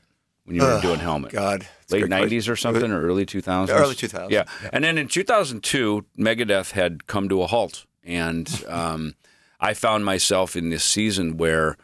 when 0.48 0.56
you 0.56 0.62
were 0.62 0.80
doing 0.80 0.98
helmet 0.98 1.30
God, 1.30 1.66
late 1.90 2.04
90s 2.04 2.48
or 2.48 2.56
something 2.56 2.90
or 2.90 3.02
early 3.02 3.26
2000s 3.26 3.68
Early 3.68 3.94
2000s, 3.94 4.30
yeah. 4.30 4.44
and 4.72 4.82
then 4.82 4.96
in 4.98 5.06
2002 5.06 6.04
megadeth 6.18 6.72
had 6.72 7.06
come 7.06 7.28
to 7.28 7.42
a 7.42 7.46
halt 7.46 7.84
and 8.02 8.64
um 8.68 9.14
i 9.60 9.74
found 9.74 10.04
myself 10.04 10.56
in 10.56 10.70
this 10.70 10.84
season 10.84 11.36
where 11.36 11.76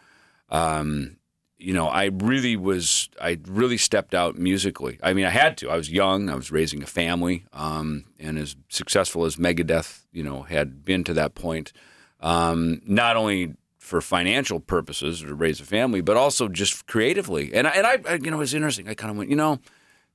um 0.49 1.18
you 1.56 1.73
know, 1.73 1.88
I 1.88 2.11
really 2.12 2.56
was, 2.56 3.09
I 3.21 3.38
really 3.47 3.78
stepped 3.78 4.14
out 4.14 4.37
musically. 4.37 4.99
I 5.02 5.14
mean, 5.14 5.25
I 5.25 5.30
had 5.30 5.56
to. 5.59 5.71
I 5.71 5.76
was 5.76 5.90
young, 5.90 6.28
I 6.28 6.35
was 6.35 6.52
raising 6.52 6.83
a 6.83 6.87
family, 6.87 7.47
um, 7.54 8.04
and 8.18 8.38
as 8.38 8.54
successful 8.68 9.25
as 9.25 9.37
Megadeth, 9.37 10.02
you 10.12 10.23
know, 10.23 10.42
had 10.42 10.85
been 10.85 11.04
to 11.04 11.14
that 11.14 11.35
point, 11.35 11.73
um, 12.21 12.83
not 12.85 13.16
only 13.16 13.54
for 13.85 14.00
financial 14.00 14.61
purposes 14.61 15.21
to 15.21 15.35
raise 15.35 15.61
a 15.61 15.64
family, 15.64 16.00
but 16.00 16.17
also 16.17 16.49
just 16.49 16.87
creatively. 16.87 17.53
And 17.53 17.69
I, 17.69 17.71
and 17.73 17.87
I, 17.87 17.99
I 18.09 18.14
you 18.14 18.31
know, 18.31 18.38
it 18.38 18.41
was 18.41 18.55
interesting. 18.55 18.88
I 18.88 18.95
kind 18.95 19.11
of 19.11 19.19
went, 19.19 19.29
you 19.29 19.37
know, 19.37 19.61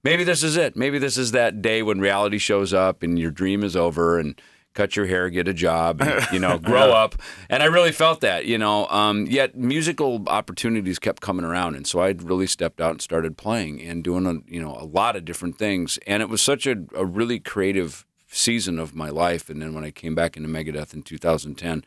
maybe 0.04 0.24
this 0.24 0.42
is 0.42 0.58
it. 0.58 0.76
Maybe 0.76 0.98
this 0.98 1.18
is 1.18 1.34
that 1.34 1.62
day 1.62 1.84
when 1.84 2.00
reality 2.00 2.40
shows 2.40 2.74
up 2.74 3.04
and 3.04 3.20
your 3.20 3.30
dream 3.30 3.64
is 3.64 3.76
over 3.76 4.18
and 4.18 4.42
cut 4.74 4.96
your 4.96 5.06
hair, 5.06 5.30
get 5.30 5.48
a 5.48 5.54
job, 5.54 6.02
and, 6.02 6.26
you 6.34 6.40
know, 6.40 6.58
grow 6.64 6.92
up. 6.92 7.16
And 7.48 7.62
I 7.62 7.68
really 7.68 7.92
felt 7.92 8.22
that, 8.22 8.46
you 8.46 8.58
know. 8.58 8.88
Um, 8.88 9.28
yet 9.28 9.56
musical 9.56 10.24
opportunities 10.28 10.98
kept 10.98 11.22
coming 11.22 11.46
around, 11.46 11.76
and 11.76 11.86
so 11.86 12.00
I 12.00 12.10
really 12.18 12.48
stepped 12.48 12.82
out 12.82 12.92
and 12.92 13.02
started 13.02 13.38
playing 13.38 13.82
and 13.82 14.04
doing, 14.04 14.26
a, 14.26 14.36
you 14.52 14.62
know, 14.62 14.76
a 14.76 14.86
lot 14.86 15.16
of 15.16 15.26
different 15.26 15.60
things. 15.60 16.00
And 16.08 16.24
it 16.24 16.30
was 16.30 16.42
such 16.42 16.66
a, 16.66 16.86
a 16.96 17.06
really 17.06 17.40
creative 17.40 18.06
season 18.32 18.80
of 18.80 18.96
my 18.96 19.10
life. 19.10 19.50
And 19.50 19.62
then 19.62 19.74
when 19.74 19.84
I 19.84 19.92
came 19.92 20.16
back 20.16 20.38
into 20.38 20.50
Megadeth 20.50 20.94
in 20.94 21.04
2010, 21.04 21.84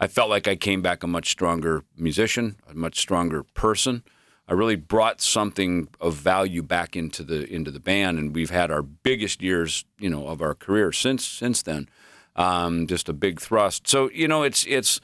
I 0.00 0.06
felt 0.06 0.30
like 0.30 0.48
I 0.48 0.56
came 0.56 0.82
back 0.82 1.02
a 1.02 1.06
much 1.06 1.30
stronger 1.30 1.84
musician, 1.96 2.56
a 2.68 2.74
much 2.74 2.98
stronger 2.98 3.42
person. 3.42 4.02
I 4.46 4.52
really 4.52 4.76
brought 4.76 5.20
something 5.20 5.88
of 6.00 6.14
value 6.14 6.62
back 6.62 6.96
into 6.96 7.22
the 7.22 7.50
into 7.50 7.70
the 7.70 7.80
band, 7.80 8.18
and 8.18 8.34
we've 8.34 8.50
had 8.50 8.70
our 8.70 8.82
biggest 8.82 9.42
years, 9.42 9.84
you 9.98 10.10
know, 10.10 10.26
of 10.26 10.42
our 10.42 10.54
career 10.54 10.92
since 10.92 11.24
since 11.24 11.62
then. 11.62 11.88
Um, 12.36 12.86
just 12.86 13.08
a 13.08 13.12
big 13.12 13.40
thrust. 13.40 13.88
So 13.88 14.10
you 14.10 14.28
know, 14.28 14.42
it's 14.42 14.66
it's. 14.66 15.00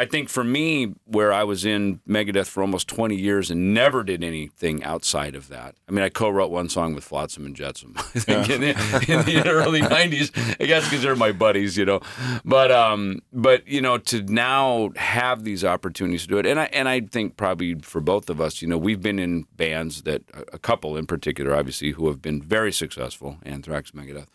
I 0.00 0.06
think 0.06 0.30
for 0.30 0.42
me, 0.42 0.94
where 1.04 1.30
I 1.30 1.44
was 1.44 1.66
in 1.66 2.00
Megadeth 2.08 2.46
for 2.46 2.62
almost 2.62 2.88
20 2.88 3.14
years 3.16 3.50
and 3.50 3.74
never 3.74 4.02
did 4.02 4.24
anything 4.24 4.82
outside 4.82 5.34
of 5.34 5.48
that. 5.48 5.74
I 5.86 5.92
mean, 5.92 6.02
I 6.02 6.08
co-wrote 6.08 6.50
one 6.50 6.70
song 6.70 6.94
with 6.94 7.04
Flotsam 7.04 7.44
and 7.44 7.54
Jetsam 7.54 7.92
I 7.98 8.00
think 8.00 8.48
in, 8.48 8.60
the, 8.62 8.68
in 9.08 9.26
the 9.26 9.46
early 9.46 9.80
90s. 9.82 10.30
I 10.58 10.64
guess 10.64 10.84
because 10.84 11.02
they're 11.02 11.16
my 11.16 11.32
buddies, 11.32 11.76
you 11.76 11.84
know. 11.84 12.00
But 12.46 12.72
um, 12.72 13.20
but 13.30 13.68
you 13.68 13.82
know, 13.82 13.98
to 13.98 14.22
now 14.22 14.88
have 14.96 15.44
these 15.44 15.66
opportunities 15.66 16.22
to 16.22 16.28
do 16.28 16.38
it, 16.38 16.46
and 16.46 16.58
I 16.58 16.64
and 16.72 16.88
I 16.88 17.00
think 17.00 17.36
probably 17.36 17.74
for 17.74 18.00
both 18.00 18.30
of 18.30 18.40
us, 18.40 18.62
you 18.62 18.68
know, 18.68 18.78
we've 18.78 19.02
been 19.02 19.18
in 19.18 19.44
bands 19.58 20.04
that 20.04 20.22
a 20.50 20.58
couple 20.58 20.96
in 20.96 21.06
particular, 21.06 21.54
obviously, 21.54 21.90
who 21.90 22.06
have 22.06 22.22
been 22.22 22.40
very 22.40 22.72
successful, 22.72 23.36
Anthrax, 23.42 23.90
Megadeth. 23.90 24.28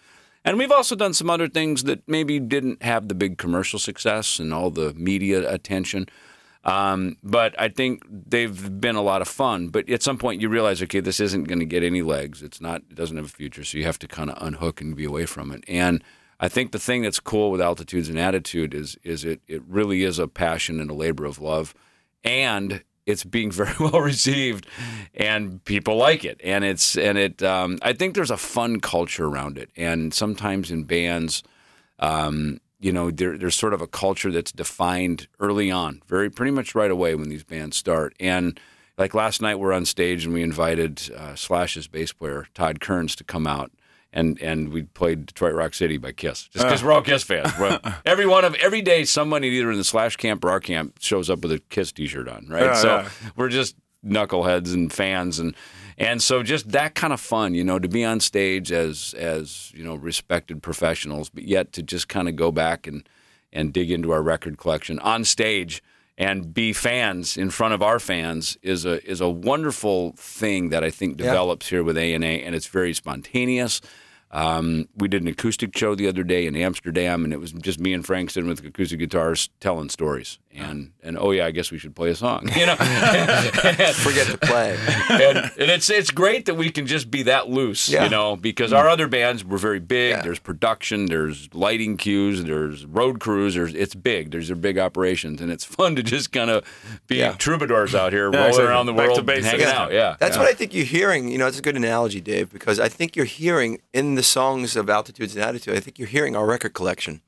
And 0.46 0.60
we've 0.60 0.72
also 0.72 0.96
done 0.96 1.14
some 1.14 1.30
other 1.30 1.48
things 1.48 1.84
that 1.84 2.08
maybe 2.08 2.40
didn't 2.40 2.84
have 2.84 3.08
the 3.08 3.16
big 3.16 3.38
commercial 3.38 3.80
success 3.80 4.40
and 4.40 4.54
all 4.54 4.70
the 4.70 4.94
media 4.94 5.52
attention. 5.52 6.08
Um, 6.64 7.18
but 7.24 7.60
I 7.60 7.68
think 7.70 8.04
they've 8.10 8.80
been 8.80 8.96
a 8.96 9.02
lot 9.02 9.22
of 9.22 9.28
fun. 9.28 9.70
But 9.70 9.90
at 9.90 10.04
some 10.04 10.18
point, 10.18 10.42
you 10.42 10.50
realize, 10.50 10.82
okay, 10.84 11.00
this 11.00 11.20
isn't 11.20 11.46
going 11.46 11.60
to 11.60 11.66
get 11.66 11.84
any 11.84 12.04
legs. 12.04 12.44
It's 12.44 12.62
not. 12.62 12.82
It 12.90 12.96
doesn't 12.96 13.18
have 13.18 13.26
a 13.26 13.30
future. 13.30 13.64
So 13.64 13.78
you 13.80 13.86
have 13.86 14.00
to 14.00 14.08
kind 14.08 14.30
of 14.30 14.38
unhook 14.42 14.82
and 14.82 14.96
be 14.96 15.06
away 15.06 15.26
from 15.26 15.52
it. 15.52 15.64
And 15.68 16.04
I 16.40 16.48
think 16.48 16.72
the 16.72 16.80
thing 16.80 17.02
that's 17.02 17.20
cool 17.20 17.52
with 17.52 17.62
altitudes 17.62 18.10
and 18.10 18.20
attitude 18.20 18.74
is 18.74 18.98
is 19.04 19.24
it 19.26 19.42
it 19.48 19.64
really 19.68 20.04
is 20.04 20.20
a 20.20 20.28
passion 20.28 20.80
and 20.80 20.90
a 20.90 20.94
labor 20.94 21.26
of 21.26 21.40
love, 21.40 21.74
and 22.24 22.84
it's 23.06 23.24
being 23.24 23.52
very 23.62 23.76
well 23.80 24.02
received 24.02 24.68
and 25.14 25.64
people 25.66 25.98
like 25.98 26.26
it. 26.26 26.40
And 26.44 26.64
it's 26.64 26.98
and 26.98 27.18
it 27.18 27.44
um, 27.44 27.78
i 27.82 27.94
think 27.94 28.16
there's 28.16 28.32
a 28.32 28.38
fun 28.38 28.80
culture 28.80 29.26
around 29.26 29.58
it. 29.58 29.70
And 29.76 30.14
sometimes 30.14 30.72
in 30.72 30.84
bands 30.84 31.44
um, 32.00 32.60
you 32.80 32.92
know 32.92 33.12
there, 33.12 33.38
there's 33.38 33.56
sort 33.56 33.74
of 33.74 33.82
a 33.82 33.88
culture 33.88 34.32
that's 34.32 34.52
defined 34.52 35.28
early 35.40 35.72
on 35.72 36.02
very 36.08 36.30
pretty 36.30 36.52
much 36.52 36.76
right 36.76 36.92
away 36.92 37.16
when 37.16 37.30
these 37.30 37.44
bands 37.44 37.78
start. 37.78 38.16
And 38.20 38.60
like 38.98 39.14
last 39.14 39.42
night 39.42 39.60
we're 39.60 39.74
on 39.74 39.86
stage 39.86 40.26
and 40.26 40.34
we 40.34 40.44
invited 40.44 41.10
uh, 41.16 41.36
slash's 41.36 41.88
bass 41.88 42.14
player 42.14 42.48
todd 42.54 42.80
kerns 42.80 43.16
to 43.18 43.24
come 43.24 43.48
out 43.48 43.72
and 44.16 44.42
and 44.42 44.70
we 44.70 44.84
played 44.84 45.28
Detroit 45.28 45.54
Rock 45.54 45.74
City 45.74 45.98
by 45.98 46.14
Kiss, 46.14 46.48
just 46.48 46.66
uh. 46.66 46.70
because 46.70 46.84
we're 46.84 46.94
all 46.94 47.02
Kiss 47.02 47.24
fans. 47.24 47.52
Every 48.06 48.26
one 48.26 48.46
of 48.46 48.56
every 48.56 48.82
day, 48.82 49.04
somebody 49.04 49.50
either 49.50 49.70
in 49.70 49.78
the 49.78 49.84
Slash 49.84 50.16
camp 50.16 50.44
or 50.44 50.50
our 50.50 50.62
camp 50.62 50.98
shows 51.02 51.30
up 51.30 51.42
with 51.42 51.52
a 51.52 51.60
Kiss 51.70 51.92
T-shirt 51.92 52.28
on, 52.28 52.48
right? 52.50 52.64
Yeah, 52.64 52.74
so 52.74 52.88
yeah. 52.88 53.10
we're 53.36 53.50
just 53.50 53.76
knuckleheads 54.04 54.74
and 54.74 54.92
fans, 54.92 55.38
and 55.38 55.54
and 55.98 56.24
so 56.24 56.42
just 56.42 56.70
that 56.70 56.96
kind 56.96 57.14
of 57.14 57.20
fun, 57.20 57.54
you 57.54 57.64
know, 57.64 57.78
to 57.78 57.90
be 57.90 58.04
on 58.06 58.22
stage 58.22 58.72
as 58.72 59.14
as 59.16 59.72
you 59.76 59.84
know 59.84 59.96
respected 59.96 60.64
professionals, 60.64 61.30
but 61.30 61.44
yet 61.44 61.74
to 61.74 61.84
just 61.84 62.08
kind 62.08 62.30
of 62.30 62.36
go 62.36 62.52
back 62.52 62.88
and 62.88 63.08
and 63.52 63.74
dig 63.74 63.92
into 63.92 64.12
our 64.12 64.24
record 64.24 64.58
collection 64.58 64.98
on 65.00 65.26
stage 65.26 65.84
and 66.18 66.54
be 66.54 66.72
fans 66.72 67.36
in 67.36 67.50
front 67.50 67.74
of 67.74 67.82
our 67.82 68.00
fans 68.00 68.58
is 68.62 68.86
a 68.86 69.06
is 69.10 69.20
a 69.20 69.30
wonderful 69.30 70.14
thing 70.18 70.70
that 70.70 70.84
I 70.84 70.90
think 70.90 71.18
develops 71.18 71.68
here 71.68 71.84
with 71.84 71.98
A 71.98 72.14
and 72.14 72.24
A, 72.24 72.42
and 72.42 72.56
it's 72.56 72.68
very 72.68 72.94
spontaneous. 72.94 73.82
Um, 74.36 74.90
we 74.98 75.08
did 75.08 75.22
an 75.22 75.30
acoustic 75.30 75.78
show 75.78 75.96
the 75.96 76.08
other 76.08 76.24
day 76.24 76.46
in 76.46 76.58
Amsterdam, 76.58 77.24
and 77.24 77.32
it 77.32 77.40
was 77.40 77.54
just 77.54 77.80
me 77.80 77.94
and 77.94 78.06
Frank 78.06 78.30
sitting 78.32 78.50
with 78.50 78.64
acoustic 78.66 79.00
guitars 79.00 79.50
telling 79.62 79.88
stories. 79.90 80.40
And 80.54 80.92
and 81.04 81.18
oh 81.18 81.32
yeah, 81.32 81.46
I 81.46 81.52
guess 81.52 81.72
we 81.72 81.78
should 81.78 81.96
play 81.96 82.10
a 82.10 82.16
song, 82.16 82.50
you 82.56 82.66
know. 82.66 82.76
Forget 83.94 84.28
to 84.28 84.38
play. 84.42 84.78
and, 85.10 85.38
and 85.38 85.72
it's 85.72 85.90
it's 85.90 86.12
great 86.12 86.46
that 86.46 86.56
we 86.56 86.70
can 86.70 86.86
just 86.88 87.12
be 87.12 87.24
that 87.24 87.50
loose, 87.50 87.90
Yeah. 87.90 88.06
you 88.06 88.10
know, 88.10 88.36
because 88.36 88.72
our 88.74 88.88
other 88.88 89.08
bands 89.08 89.44
were 89.44 89.58
very 89.58 89.80
big. 89.80 90.12
Yeah. 90.12 90.22
There's 90.22 90.40
production, 90.40 91.08
there's 91.08 91.54
lighting 91.54 91.98
cues, 91.98 92.44
there's 92.44 92.86
road 92.86 93.20
crews. 93.20 93.56
There's 93.56 93.74
it's 93.74 93.96
big. 93.96 94.32
There's 94.32 94.48
their 94.48 94.56
big 94.56 94.78
operations, 94.78 95.42
and 95.42 95.52
it's 95.52 95.66
fun 95.66 95.96
to 95.98 96.04
just 96.04 96.32
kind 96.32 96.50
of 96.50 96.64
be 97.08 97.18
Yeah. 97.18 97.34
troubadours 97.34 97.94
out 97.96 98.14
here 98.14 98.32
Yeah, 98.32 98.38
rolling 98.38 98.50
exactly. 98.50 98.66
around 98.70 98.86
the 98.86 98.94
Back 98.94 99.08
world, 99.10 99.26
basics. 99.26 99.48
hanging 99.48 99.68
Yeah. 99.68 99.82
out. 99.82 99.92
Yeah, 99.94 100.16
That's 100.20 100.36
yeah. 100.38 100.42
what 100.44 100.50
I 100.50 100.54
think 100.54 100.74
you're 100.74 100.86
hearing. 100.86 101.30
You 101.30 101.38
know, 101.38 101.48
it's 101.48 101.60
a 101.60 101.62
good 101.62 101.76
analogy, 101.76 102.22
Dave, 102.22 102.50
because 102.52 102.80
I 102.80 102.88
think 102.90 103.16
you're 103.18 103.26
hearing 103.26 103.80
in 103.94 104.16
the 104.16 104.24
songs 104.26 104.76
of 104.76 104.90
Altitudes 104.90 105.36
and 105.36 105.44
Attitude, 105.44 105.76
I 105.76 105.80
think 105.80 106.00
you're 106.00 106.08
hearing 106.08 106.36
our 106.36 106.46
record 106.46 106.74
collection 106.74 107.22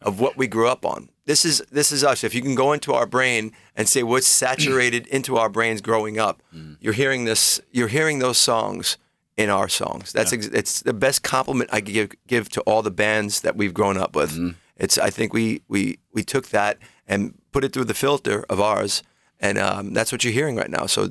of 0.00 0.20
what 0.20 0.36
we 0.36 0.46
grew 0.46 0.68
up 0.68 0.86
on. 0.86 1.10
This 1.26 1.44
is 1.44 1.62
this 1.70 1.92
is 1.92 2.02
us. 2.04 2.24
If 2.24 2.34
you 2.34 2.40
can 2.40 2.54
go 2.54 2.72
into 2.72 2.94
our 2.94 3.06
brain 3.06 3.52
and 3.76 3.88
say 3.88 4.02
what's 4.02 4.26
saturated 4.26 5.06
into 5.16 5.36
our 5.36 5.48
brains 5.48 5.80
growing 5.80 6.18
up, 6.18 6.42
you're 6.80 6.94
hearing 6.94 7.24
this. 7.24 7.60
You're 7.70 7.88
hearing 7.88 8.18
those 8.20 8.38
songs 8.38 8.96
in 9.36 9.50
our 9.50 9.68
songs. 9.68 10.12
That's 10.12 10.32
ex- 10.32 10.46
it's 10.46 10.82
the 10.82 10.94
best 10.94 11.22
compliment 11.22 11.70
I 11.72 11.80
could 11.80 11.94
give 11.94 12.10
give 12.26 12.48
to 12.50 12.60
all 12.62 12.82
the 12.82 12.90
bands 12.90 13.42
that 13.42 13.56
we've 13.56 13.74
grown 13.74 13.96
up 13.98 14.16
with. 14.16 14.32
It's 14.76 14.96
I 14.98 15.10
think 15.10 15.32
we 15.34 15.62
we 15.68 15.98
we 16.12 16.22
took 16.22 16.48
that 16.48 16.78
and 17.06 17.34
put 17.52 17.64
it 17.64 17.72
through 17.72 17.84
the 17.86 17.94
filter 17.94 18.44
of 18.48 18.60
ours, 18.60 19.02
and 19.40 19.58
um, 19.58 19.92
that's 19.92 20.12
what 20.12 20.24
you're 20.24 20.32
hearing 20.32 20.56
right 20.56 20.70
now. 20.70 20.86
So 20.86 21.10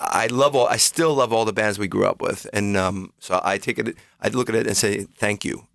I 0.00 0.26
love 0.28 0.56
all. 0.56 0.66
I 0.66 0.76
still 0.78 1.14
love 1.14 1.32
all 1.32 1.44
the 1.44 1.52
bands 1.52 1.78
we 1.78 1.86
grew 1.88 2.06
up 2.06 2.20
with, 2.22 2.46
and 2.52 2.76
um, 2.76 3.12
so 3.18 3.40
I 3.44 3.58
take 3.58 3.78
it. 3.78 3.96
I 4.20 4.28
look 4.28 4.48
at 4.48 4.54
it 4.54 4.66
and 4.66 4.76
say 4.76 5.04
thank 5.16 5.44
you 5.44 5.66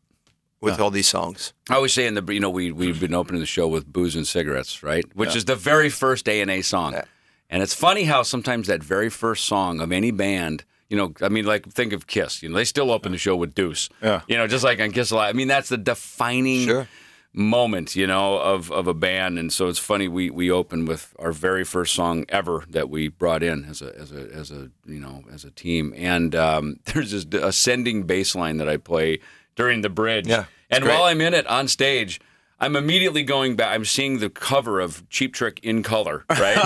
with 0.61 0.79
all 0.79 0.89
these 0.89 1.07
songs. 1.07 1.53
I 1.69 1.75
always 1.75 1.93
say 1.93 2.07
in 2.07 2.15
the 2.15 2.33
you 2.33 2.39
know 2.39 2.49
we 2.49 2.71
we've 2.71 2.99
been 2.99 3.13
opening 3.13 3.39
the 3.39 3.45
show 3.45 3.67
with 3.67 3.85
booze 3.91 4.15
and 4.15 4.25
cigarettes, 4.27 4.81
right? 4.81 5.05
Which 5.15 5.35
is 5.35 5.45
the 5.45 5.55
very 5.55 5.89
first 5.89 6.27
A 6.27 6.41
and 6.41 6.49
A 6.49 6.61
song, 6.63 6.93
Yeah. 6.93 7.03
and 7.51 7.61
it's 7.61 7.75
funny 7.75 8.05
how 8.05 8.23
sometimes 8.23 8.67
that 8.67 8.83
very 8.83 9.09
first 9.09 9.45
song 9.45 9.79
of 9.79 9.91
any 9.91 10.09
band, 10.09 10.63
you 10.89 10.97
know, 10.97 11.13
I 11.21 11.29
mean, 11.29 11.45
like 11.45 11.67
think 11.67 11.93
of 11.93 12.07
Kiss, 12.07 12.41
you 12.41 12.49
know, 12.49 12.55
they 12.55 12.65
still 12.65 12.89
open 12.91 13.11
the 13.11 13.19
show 13.19 13.35
with 13.35 13.53
Deuce, 13.53 13.89
Yeah. 14.01 14.21
you 14.27 14.37
know, 14.37 14.47
just 14.47 14.63
like 14.63 14.79
on 14.79 14.91
Kiss 14.91 15.11
Alive. 15.11 15.29
I 15.35 15.37
mean, 15.37 15.47
that's 15.47 15.69
the 15.69 15.77
defining 15.77 16.65
Sure. 16.65 16.87
Moment, 17.35 17.95
you 17.95 18.07
know, 18.07 18.37
of 18.39 18.71
of 18.71 18.87
a 18.87 18.93
band, 18.93 19.37
and 19.37 19.51
so 19.51 19.67
it's 19.67 19.79
funny 19.79 20.07
we 20.07 20.29
we 20.29 20.49
open 20.49 20.85
with 20.85 21.13
our 21.19 21.31
very 21.31 21.63
first 21.63 21.93
song 21.93 22.25
ever 22.29 22.63
that 22.69 22.89
we 22.89 23.09
brought 23.09 23.43
in 23.43 23.65
as 23.65 23.81
a 23.81 23.93
as 23.99 24.11
a 24.11 24.29
as 24.33 24.51
a 24.51 24.71
you 24.85 24.99
know 24.99 25.23
as 25.31 25.43
a 25.43 25.51
team, 25.51 25.93
and 25.97 26.33
um, 26.35 26.79
there's 26.85 27.11
this 27.11 27.25
ascending 27.43 28.03
bass 28.03 28.35
line 28.35 28.57
that 28.57 28.69
I 28.69 28.77
play 28.77 29.19
during 29.55 29.81
the 29.81 29.89
bridge, 29.89 30.27
Yeah, 30.27 30.45
and 30.69 30.83
great. 30.83 30.93
while 30.93 31.03
I'm 31.03 31.21
in 31.21 31.33
it 31.33 31.45
on 31.47 31.67
stage. 31.67 32.19
I'm 32.57 32.75
immediately 32.77 33.23
going 33.23 33.55
back. 33.57 33.73
I'm 33.75 33.83
seeing 33.83 34.19
the 34.19 34.29
cover 34.29 34.79
of 34.79 35.07
Cheap 35.09 35.33
Trick 35.33 35.59
in 35.61 35.83
color, 35.83 36.23
right? 36.29 36.57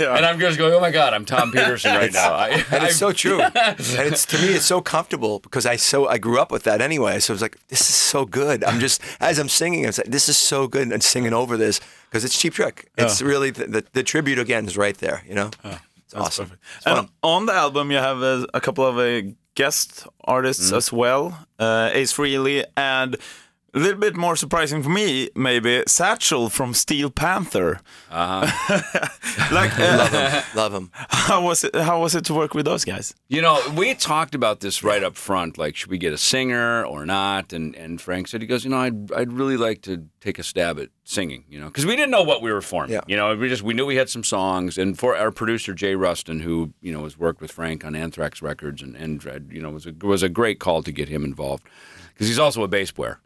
And 0.00 0.24
I'm 0.24 0.40
just 0.40 0.56
going, 0.56 0.72
"Oh 0.72 0.80
my 0.80 0.90
God, 0.90 1.12
I'm 1.12 1.24
Tom 1.26 1.52
Petersson 1.52 1.94
right 1.94 2.12
now." 2.12 2.32
I, 2.32 2.48
And 2.72 2.84
it's 2.84 2.96
so 2.96 3.12
true. 3.12 3.40
and 3.42 3.54
it's 3.78 4.24
to 4.26 4.38
me, 4.38 4.54
it's 4.54 4.64
so 4.64 4.80
comfortable 4.80 5.40
because 5.40 5.66
I 5.66 5.76
so 5.76 6.08
I 6.08 6.16
grew 6.18 6.38
up 6.40 6.50
with 6.50 6.62
that 6.62 6.80
anyway. 6.80 7.20
So 7.20 7.32
it's 7.34 7.42
like 7.42 7.58
this 7.68 7.80
is 7.82 7.94
so 7.94 8.24
good. 8.24 8.64
I'm 8.64 8.80
just 8.80 9.02
as 9.20 9.38
I'm 9.38 9.48
singing, 9.50 9.84
it's 9.84 9.98
like 9.98 10.06
this 10.10 10.28
is 10.28 10.38
so 10.38 10.66
good, 10.66 10.90
and 10.92 11.02
singing 11.02 11.34
over 11.34 11.56
this 11.58 11.78
because 12.08 12.24
it's 12.24 12.38
Cheap 12.40 12.54
Trick. 12.54 12.88
It's 12.96 13.20
really 13.20 13.50
the, 13.50 13.66
the 13.66 13.84
the 13.92 14.02
tribute 14.02 14.38
again 14.38 14.64
is 14.66 14.76
right 14.78 14.96
there. 14.96 15.22
You 15.28 15.34
know, 15.34 15.50
it's 15.98 16.14
awesome. 16.14 16.52
It's 16.78 16.86
And 16.86 17.08
on 17.22 17.44
the 17.46 17.52
album, 17.52 17.90
you 17.90 17.98
have 17.98 18.22
uh, 18.22 18.46
a 18.54 18.60
couple 18.62 18.86
of 18.86 18.96
uh, 18.96 19.28
guest 19.54 20.06
artists 20.24 20.68
Mm-hmm. 20.68 20.76
as 20.76 20.90
well, 20.92 21.46
uh, 21.58 21.90
Ace 21.92 22.12
Frehley, 22.16 22.64
and 22.76 23.16
a 23.74 23.78
little 23.78 23.98
bit 23.98 24.16
more 24.16 24.36
surprising 24.36 24.82
for 24.82 24.88
me, 24.88 25.28
maybe 25.34 25.82
Satchel 25.86 26.48
from 26.48 26.74
Steel 26.74 27.10
Panther. 27.10 27.80
like, 28.10 29.78
uh, 29.78 29.98
Love 29.98 30.12
him. 30.12 30.42
Love 30.54 30.74
him. 30.74 30.90
how 30.94 31.42
was 31.42 31.64
it? 31.64 31.74
How 31.74 32.00
was 32.00 32.14
it 32.14 32.24
to 32.26 32.34
work 32.34 32.54
with 32.54 32.64
those 32.66 32.84
guys? 32.84 33.14
You 33.28 33.42
know, 33.42 33.60
we 33.76 33.94
talked 33.94 34.34
about 34.34 34.60
this 34.60 34.84
right 34.84 35.02
up 35.02 35.16
front. 35.16 35.58
Like, 35.58 35.74
should 35.76 35.90
we 35.90 35.98
get 35.98 36.12
a 36.12 36.18
singer 36.18 36.84
or 36.84 37.04
not? 37.04 37.52
And 37.52 37.74
and 37.74 38.00
Frank 38.00 38.28
said, 38.28 38.40
he 38.40 38.46
goes, 38.46 38.64
you 38.64 38.70
know, 38.70 38.78
I'd 38.78 39.12
I'd 39.12 39.32
really 39.32 39.56
like 39.56 39.82
to 39.82 40.06
take 40.20 40.38
a 40.38 40.44
stab 40.44 40.78
at 40.78 40.90
singing. 41.02 41.44
You 41.48 41.60
know, 41.60 41.66
because 41.66 41.84
we 41.84 41.96
didn't 41.96 42.12
know 42.12 42.22
what 42.22 42.42
we 42.42 42.52
were 42.52 42.60
forming. 42.60 42.92
Yeah. 42.92 43.00
You 43.08 43.16
know, 43.16 43.34
we 43.36 43.48
just 43.48 43.62
we 43.62 43.74
knew 43.74 43.86
we 43.86 43.96
had 43.96 44.08
some 44.08 44.24
songs. 44.24 44.78
And 44.78 44.96
for 44.96 45.16
our 45.16 45.32
producer 45.32 45.74
Jay 45.74 45.96
Ruston, 45.96 46.40
who 46.40 46.72
you 46.80 46.92
know 46.92 47.02
has 47.02 47.18
worked 47.18 47.40
with 47.40 47.50
Frank 47.50 47.84
on 47.84 47.96
Anthrax 47.96 48.40
records, 48.40 48.82
and 48.82 48.94
and 48.94 49.26
uh, 49.26 49.40
you 49.50 49.60
know 49.60 49.70
was 49.70 49.86
a 49.86 49.94
was 50.02 50.22
a 50.22 50.28
great 50.28 50.60
call 50.60 50.82
to 50.84 50.92
get 50.92 51.08
him 51.08 51.24
involved 51.24 51.64
because 52.12 52.28
he's 52.28 52.38
also 52.38 52.62
a 52.62 52.68
bass 52.68 52.92
player. 52.92 53.18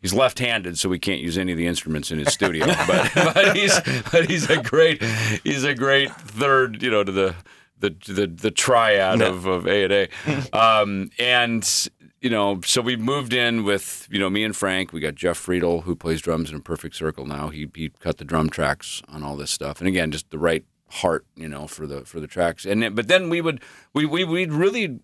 He's 0.00 0.14
left-handed, 0.14 0.78
so 0.78 0.88
we 0.88 0.98
can't 0.98 1.20
use 1.20 1.36
any 1.36 1.52
of 1.52 1.58
the 1.58 1.66
instruments 1.66 2.10
in 2.10 2.18
his 2.18 2.32
studio. 2.32 2.66
but, 2.86 3.10
but 3.14 3.56
he's 3.56 3.78
but 4.10 4.30
he's 4.30 4.48
a 4.48 4.62
great 4.62 5.02
he's 5.44 5.64
a 5.64 5.74
great 5.74 6.10
third, 6.12 6.82
you 6.82 6.90
know, 6.90 7.04
to 7.04 7.12
the 7.12 7.34
the 7.78 7.90
the, 8.06 8.26
the 8.26 8.50
triad 8.50 9.20
of, 9.20 9.46
of 9.46 9.66
A 9.66 9.84
and 9.84 9.92
A. 9.92 10.56
Um, 10.56 11.10
and 11.18 11.88
you 12.20 12.30
know, 12.30 12.60
so 12.64 12.82
we 12.82 12.96
moved 12.96 13.32
in 13.32 13.64
with 13.64 14.06
you 14.10 14.18
know 14.18 14.30
me 14.30 14.44
and 14.44 14.54
Frank. 14.54 14.92
We 14.92 15.00
got 15.00 15.14
Jeff 15.14 15.44
Friedl 15.44 15.84
who 15.84 15.96
plays 15.96 16.20
drums 16.20 16.50
in 16.50 16.56
a 16.56 16.60
Perfect 16.60 16.94
Circle 16.94 17.26
now. 17.26 17.48
He 17.48 17.70
he 17.74 17.90
cut 18.00 18.18
the 18.18 18.24
drum 18.24 18.50
tracks 18.50 19.02
on 19.08 19.22
all 19.22 19.36
this 19.36 19.50
stuff, 19.50 19.80
and 19.80 19.88
again, 19.88 20.10
just 20.10 20.30
the 20.30 20.38
right 20.38 20.64
heart, 20.90 21.24
you 21.36 21.48
know, 21.48 21.66
for 21.66 21.86
the 21.86 22.04
for 22.04 22.20
the 22.20 22.26
tracks. 22.26 22.64
And 22.64 22.82
then, 22.82 22.94
but 22.94 23.08
then 23.08 23.28
we 23.30 23.40
would 23.40 23.60
we 23.94 24.04
we 24.04 24.24
we 24.24 24.46
really, 24.46 25.00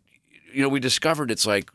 you 0.53 0.63
know, 0.63 0.69
we 0.69 0.81
discovered 0.81 1.31
it's 1.31 1.47
like 1.47 1.71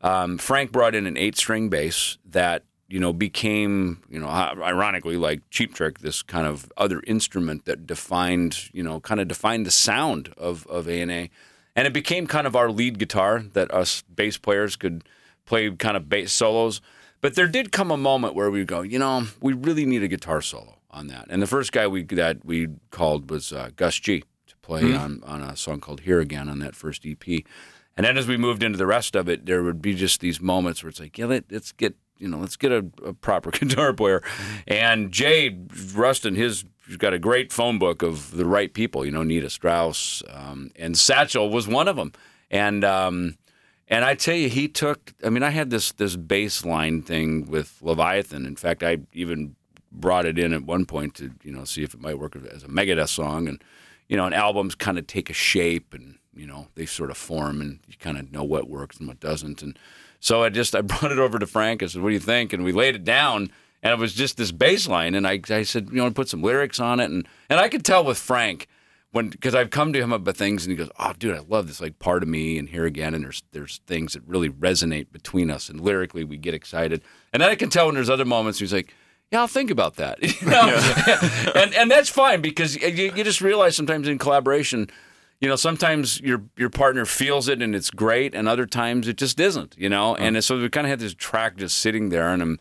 um, 0.00 0.38
Frank 0.38 0.72
brought 0.72 0.94
in 0.94 1.06
an 1.06 1.16
eight 1.16 1.36
string 1.36 1.68
bass 1.68 2.18
that 2.26 2.64
you 2.88 3.00
know 3.00 3.12
became 3.12 4.02
you 4.08 4.20
know 4.20 4.28
ironically 4.28 5.16
like 5.16 5.40
Cheap 5.50 5.74
Trick, 5.74 6.00
this 6.00 6.22
kind 6.22 6.46
of 6.46 6.70
other 6.76 7.02
instrument 7.06 7.64
that 7.64 7.86
defined 7.86 8.70
you 8.72 8.82
know 8.82 9.00
kind 9.00 9.20
of 9.20 9.28
defined 9.28 9.66
the 9.66 9.70
sound 9.70 10.32
of 10.36 10.66
of 10.66 10.88
A 10.88 11.00
and 11.00 11.10
A, 11.10 11.30
and 11.74 11.86
it 11.86 11.92
became 11.92 12.26
kind 12.26 12.46
of 12.46 12.54
our 12.54 12.70
lead 12.70 12.98
guitar 12.98 13.42
that 13.52 13.72
us 13.72 14.02
bass 14.14 14.36
players 14.36 14.76
could 14.76 15.04
play 15.46 15.70
kind 15.70 15.96
of 15.96 16.08
bass 16.08 16.32
solos. 16.32 16.80
But 17.20 17.36
there 17.36 17.48
did 17.48 17.72
come 17.72 17.90
a 17.90 17.96
moment 17.96 18.34
where 18.34 18.50
we 18.50 18.64
go, 18.66 18.82
you 18.82 18.98
know, 18.98 19.26
we 19.40 19.54
really 19.54 19.86
need 19.86 20.02
a 20.02 20.08
guitar 20.08 20.42
solo 20.42 20.78
on 20.90 21.06
that. 21.06 21.26
And 21.30 21.40
the 21.40 21.46
first 21.46 21.72
guy 21.72 21.86
we 21.86 22.02
that 22.04 22.44
we 22.44 22.68
called 22.90 23.30
was 23.30 23.52
uh, 23.52 23.70
Gus 23.76 23.98
G 23.98 24.24
to 24.46 24.56
play 24.58 24.94
on 24.94 25.22
on 25.24 25.42
a 25.42 25.56
song 25.56 25.80
called 25.80 26.00
Here 26.00 26.20
Again 26.20 26.48
on 26.48 26.58
that 26.58 26.76
first 26.76 27.06
EP. 27.06 27.44
And 27.96 28.04
then 28.04 28.16
as 28.16 28.26
we 28.26 28.36
moved 28.36 28.62
into 28.62 28.76
the 28.76 28.86
rest 28.86 29.14
of 29.14 29.28
it, 29.28 29.46
there 29.46 29.62
would 29.62 29.80
be 29.80 29.94
just 29.94 30.20
these 30.20 30.40
moments 30.40 30.82
where 30.82 30.90
it's 30.90 31.00
like, 31.00 31.16
yeah, 31.16 31.26
let, 31.26 31.44
let's 31.50 31.72
get 31.72 31.94
you 32.18 32.28
know, 32.28 32.38
let's 32.38 32.56
get 32.56 32.72
a, 32.72 32.86
a 33.04 33.12
proper 33.12 33.50
guitar 33.52 33.92
player. 33.92 34.22
And 34.66 35.12
Jay 35.12 35.58
Ruston, 35.94 36.34
his 36.34 36.64
he's 36.86 36.96
got 36.96 37.12
a 37.12 37.18
great 37.18 37.52
phone 37.52 37.78
book 37.78 38.02
of 38.02 38.30
the 38.32 38.46
right 38.46 38.72
people. 38.72 39.04
You 39.04 39.10
know, 39.10 39.22
Nita 39.22 39.50
Strauss 39.50 40.22
um, 40.30 40.70
and 40.76 40.96
Satchel 40.96 41.50
was 41.50 41.66
one 41.66 41.88
of 41.88 41.96
them. 41.96 42.12
And 42.50 42.84
um, 42.84 43.36
and 43.88 44.04
I 44.04 44.14
tell 44.14 44.36
you, 44.36 44.48
he 44.48 44.68
took. 44.68 45.12
I 45.24 45.30
mean, 45.30 45.42
I 45.42 45.50
had 45.50 45.70
this 45.70 45.92
this 45.92 46.16
bass 46.16 46.64
line 46.64 47.02
thing 47.02 47.46
with 47.46 47.78
Leviathan. 47.82 48.46
In 48.46 48.56
fact, 48.56 48.82
I 48.82 48.98
even 49.12 49.56
brought 49.92 50.26
it 50.26 50.38
in 50.38 50.52
at 50.52 50.64
one 50.64 50.86
point 50.86 51.14
to 51.16 51.32
you 51.42 51.52
know 51.52 51.64
see 51.64 51.82
if 51.82 51.94
it 51.94 52.00
might 52.00 52.18
work 52.18 52.36
as 52.36 52.62
a 52.62 52.68
Megadeth 52.68 53.08
song. 53.08 53.48
And 53.48 53.62
you 54.08 54.16
know, 54.16 54.26
and 54.26 54.34
albums 54.34 54.74
kind 54.74 54.98
of 54.98 55.06
take 55.06 55.30
a 55.30 55.34
shape, 55.34 55.94
and 55.94 56.18
you 56.36 56.46
know 56.46 56.68
they 56.74 56.86
sort 56.86 57.10
of 57.10 57.16
form, 57.16 57.60
and 57.60 57.80
you 57.86 57.94
kind 57.98 58.18
of 58.18 58.32
know 58.32 58.44
what 58.44 58.68
works 58.68 58.98
and 58.98 59.08
what 59.08 59.20
doesn't. 59.20 59.62
And 59.62 59.78
so 60.20 60.42
I 60.42 60.48
just 60.48 60.74
I 60.74 60.80
brought 60.82 61.12
it 61.12 61.18
over 61.18 61.38
to 61.38 61.46
Frank. 61.46 61.82
I 61.82 61.86
said, 61.86 62.02
"What 62.02 62.08
do 62.10 62.14
you 62.14 62.20
think?" 62.20 62.52
And 62.52 62.64
we 62.64 62.72
laid 62.72 62.94
it 62.94 63.04
down, 63.04 63.50
and 63.82 63.92
it 63.92 63.98
was 63.98 64.14
just 64.14 64.36
this 64.36 64.52
bass 64.52 64.88
line. 64.88 65.14
And 65.14 65.26
I 65.26 65.40
I 65.50 65.62
said, 65.62 65.88
you 65.90 65.96
know, 65.96 66.10
put 66.10 66.28
some 66.28 66.42
lyrics 66.42 66.80
on 66.80 67.00
it, 67.00 67.10
and 67.10 67.26
and 67.48 67.60
I 67.60 67.68
could 67.68 67.84
tell 67.84 68.04
with 68.04 68.18
Frank 68.18 68.68
when 69.14 69.28
because 69.28 69.54
I've 69.54 69.70
come 69.70 69.92
to 69.92 70.00
him 70.00 70.12
about 70.12 70.36
things 70.36 70.64
and 70.64 70.72
he 70.72 70.76
goes, 70.76 70.90
"Oh, 70.98 71.12
dude, 71.16 71.36
I 71.36 71.40
love 71.48 71.68
this 71.68 71.80
like 71.80 72.00
part 72.00 72.22
of 72.24 72.28
me." 72.28 72.58
And 72.58 72.68
here 72.68 72.84
again, 72.84 73.14
and 73.14 73.24
there's 73.24 73.44
there's 73.52 73.80
things 73.86 74.14
that 74.14 74.22
really 74.26 74.50
resonate 74.50 75.12
between 75.12 75.50
us, 75.50 75.68
and 75.68 75.80
lyrically 75.80 76.24
we 76.24 76.36
get 76.36 76.52
excited. 76.52 77.00
And 77.32 77.40
then 77.40 77.48
I 77.48 77.54
can 77.54 77.70
tell 77.70 77.86
when 77.86 77.94
there's 77.94 78.10
other 78.10 78.24
moments 78.24 78.58
he's 78.58 78.72
like, 78.72 78.92
"Yeah, 79.30 79.40
I'll 79.40 79.46
think 79.46 79.70
about 79.70 79.94
that," 79.96 80.20
you 80.42 80.48
know? 80.48 81.52
and 81.54 81.72
and 81.74 81.90
that's 81.90 82.08
fine 82.08 82.40
because 82.40 82.74
you, 82.74 83.12
you 83.14 83.22
just 83.22 83.40
realize 83.40 83.76
sometimes 83.76 84.08
in 84.08 84.18
collaboration. 84.18 84.90
You 85.44 85.50
know, 85.50 85.56
sometimes 85.56 86.22
your 86.22 86.42
your 86.56 86.70
partner 86.70 87.04
feels 87.04 87.48
it 87.48 87.60
and 87.60 87.74
it's 87.74 87.90
great, 87.90 88.34
and 88.34 88.48
other 88.48 88.64
times 88.64 89.06
it 89.08 89.18
just 89.18 89.38
isn't. 89.38 89.74
You 89.76 89.90
know, 89.90 90.14
and 90.14 90.42
so 90.42 90.58
we 90.58 90.66
kind 90.70 90.86
of 90.86 90.88
had 90.90 91.00
this 91.00 91.12
track 91.12 91.58
just 91.58 91.76
sitting 91.76 92.08
there, 92.08 92.30
and 92.30 92.40
I'm, 92.42 92.60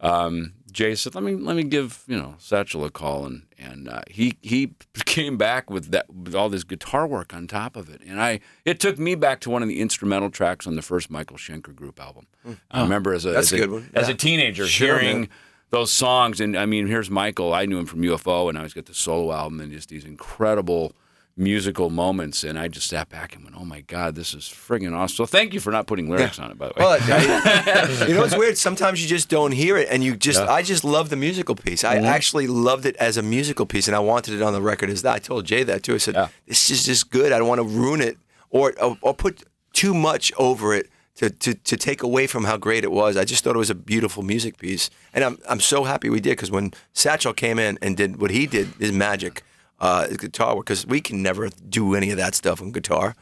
um, 0.00 0.52
Jay 0.72 0.96
said, 0.96 1.14
"Let 1.14 1.22
me 1.22 1.36
let 1.36 1.54
me 1.54 1.62
give 1.62 2.02
you 2.08 2.16
know 2.16 2.34
Satchel 2.38 2.84
a 2.84 2.90
call," 2.90 3.24
and 3.24 3.42
and 3.56 3.88
uh, 3.88 4.00
he 4.10 4.36
he 4.42 4.72
came 5.04 5.36
back 5.36 5.70
with 5.70 5.92
that 5.92 6.12
with 6.12 6.34
all 6.34 6.48
this 6.48 6.64
guitar 6.64 7.06
work 7.06 7.32
on 7.32 7.46
top 7.46 7.76
of 7.76 7.88
it, 7.88 8.00
and 8.04 8.20
I 8.20 8.40
it 8.64 8.80
took 8.80 8.98
me 8.98 9.14
back 9.14 9.38
to 9.42 9.50
one 9.50 9.62
of 9.62 9.68
the 9.68 9.80
instrumental 9.80 10.28
tracks 10.28 10.66
on 10.66 10.74
the 10.74 10.82
first 10.82 11.12
Michael 11.12 11.36
Schenker 11.36 11.72
group 11.72 12.00
album. 12.00 12.26
I 12.68 12.82
remember 12.82 13.14
as 13.14 13.24
a 13.24 13.30
That's 13.30 13.52
as 13.52 13.52
a 13.52 13.56
a, 13.56 13.58
good 13.60 13.70
one. 13.70 13.90
as 13.94 14.08
a 14.08 14.14
teenager 14.14 14.66
Sure, 14.66 14.98
hearing 14.98 15.20
man. 15.20 15.28
those 15.70 15.92
songs, 15.92 16.40
and 16.40 16.56
I 16.56 16.66
mean, 16.66 16.88
here's 16.88 17.10
Michael. 17.10 17.54
I 17.54 17.64
knew 17.66 17.78
him 17.78 17.86
from 17.86 18.00
UFO, 18.02 18.48
and 18.48 18.58
I 18.58 18.62
was 18.64 18.74
got 18.74 18.86
the 18.86 18.94
solo 18.94 19.32
album 19.32 19.60
and 19.60 19.70
just 19.70 19.88
these 19.88 20.04
incredible 20.04 20.96
musical 21.36 21.90
moments, 21.90 22.44
and 22.44 22.58
I 22.58 22.68
just 22.68 22.88
sat 22.88 23.08
back 23.08 23.34
and 23.34 23.44
went, 23.44 23.56
"Oh 23.58 23.64
my 23.64 23.80
God, 23.80 24.14
this 24.14 24.34
is 24.34 24.44
friggin' 24.44 24.94
awesome!" 24.94 25.16
So 25.16 25.26
thank 25.26 25.52
you 25.52 25.60
for 25.60 25.70
not 25.72 25.86
putting 25.86 26.08
lyrics 26.08 26.38
on 26.38 26.50
it, 26.50 26.58
by 26.58 26.68
the 26.68 26.74
way. 26.74 26.84
Well, 26.84 26.98
I- 27.00 28.04
you 28.08 28.14
know 28.14 28.20
what's 28.20 28.36
weird? 28.36 28.56
Sometimes 28.56 29.02
you 29.02 29.08
just 29.08 29.28
don't 29.28 29.52
hear 29.52 29.76
it, 29.76 29.88
and 29.90 30.04
you 30.04 30.16
just. 30.16 30.40
I 30.40 30.62
just 30.62 30.84
love 30.84 31.10
the 31.10 31.16
musical 31.16 31.54
piece. 31.54 31.82
I 31.84 31.96
Mm-hmm. 31.96 32.06
actually 32.06 32.46
loved 32.46 32.86
it 32.86 32.96
as 32.96 33.16
a 33.16 33.22
musical 33.22 33.66
piece, 33.66 33.88
and 33.88 33.96
I 33.96 34.00
wanted 34.00 34.34
it 34.34 34.42
on 34.42 34.52
the 34.52 34.62
record 34.62 34.90
as 34.90 35.02
that. 35.02 35.14
I 35.14 35.18
told 35.18 35.44
Jay 35.46 35.62
that 35.64 35.82
too. 35.82 35.94
I 35.94 35.98
said, 35.98 36.14
Yeah. 36.14 36.28
"This 36.46 36.70
is 36.70 36.84
just 36.84 37.10
good. 37.10 37.32
I 37.32 37.38
don't 37.38 37.48
want 37.48 37.60
to 37.60 37.66
ruin 37.66 38.00
it 38.00 38.16
or 38.50 38.72
or, 38.80 38.96
or 39.00 39.14
put 39.14 39.42
too 39.72 39.94
much 39.94 40.32
over 40.38 40.74
it." 40.74 40.88
To, 41.18 41.30
to, 41.30 41.54
to 41.54 41.76
take 41.76 42.02
away 42.02 42.26
from 42.26 42.42
how 42.42 42.56
great 42.56 42.82
it 42.82 42.90
was, 42.90 43.16
I 43.16 43.24
just 43.24 43.44
thought 43.44 43.54
it 43.54 43.58
was 43.60 43.70
a 43.70 43.74
beautiful 43.76 44.24
music 44.24 44.58
piece, 44.58 44.90
and 45.14 45.22
I'm 45.22 45.38
I'm 45.48 45.60
so 45.60 45.84
happy 45.84 46.10
we 46.10 46.18
did 46.18 46.30
because 46.30 46.50
when 46.50 46.72
Satchel 46.92 47.32
came 47.32 47.56
in 47.60 47.78
and 47.80 47.96
did 47.96 48.16
what 48.20 48.32
he 48.32 48.48
did, 48.48 48.66
his 48.80 48.90
magic, 48.90 49.44
uh, 49.84 50.06
guitar 50.06 50.56
work, 50.56 50.66
because 50.66 50.86
we 50.86 51.00
can 51.00 51.22
never 51.22 51.48
do 51.68 51.94
any 51.94 52.10
of 52.10 52.16
that 52.16 52.34
stuff 52.34 52.60
on 52.62 52.72
guitar, 52.72 53.14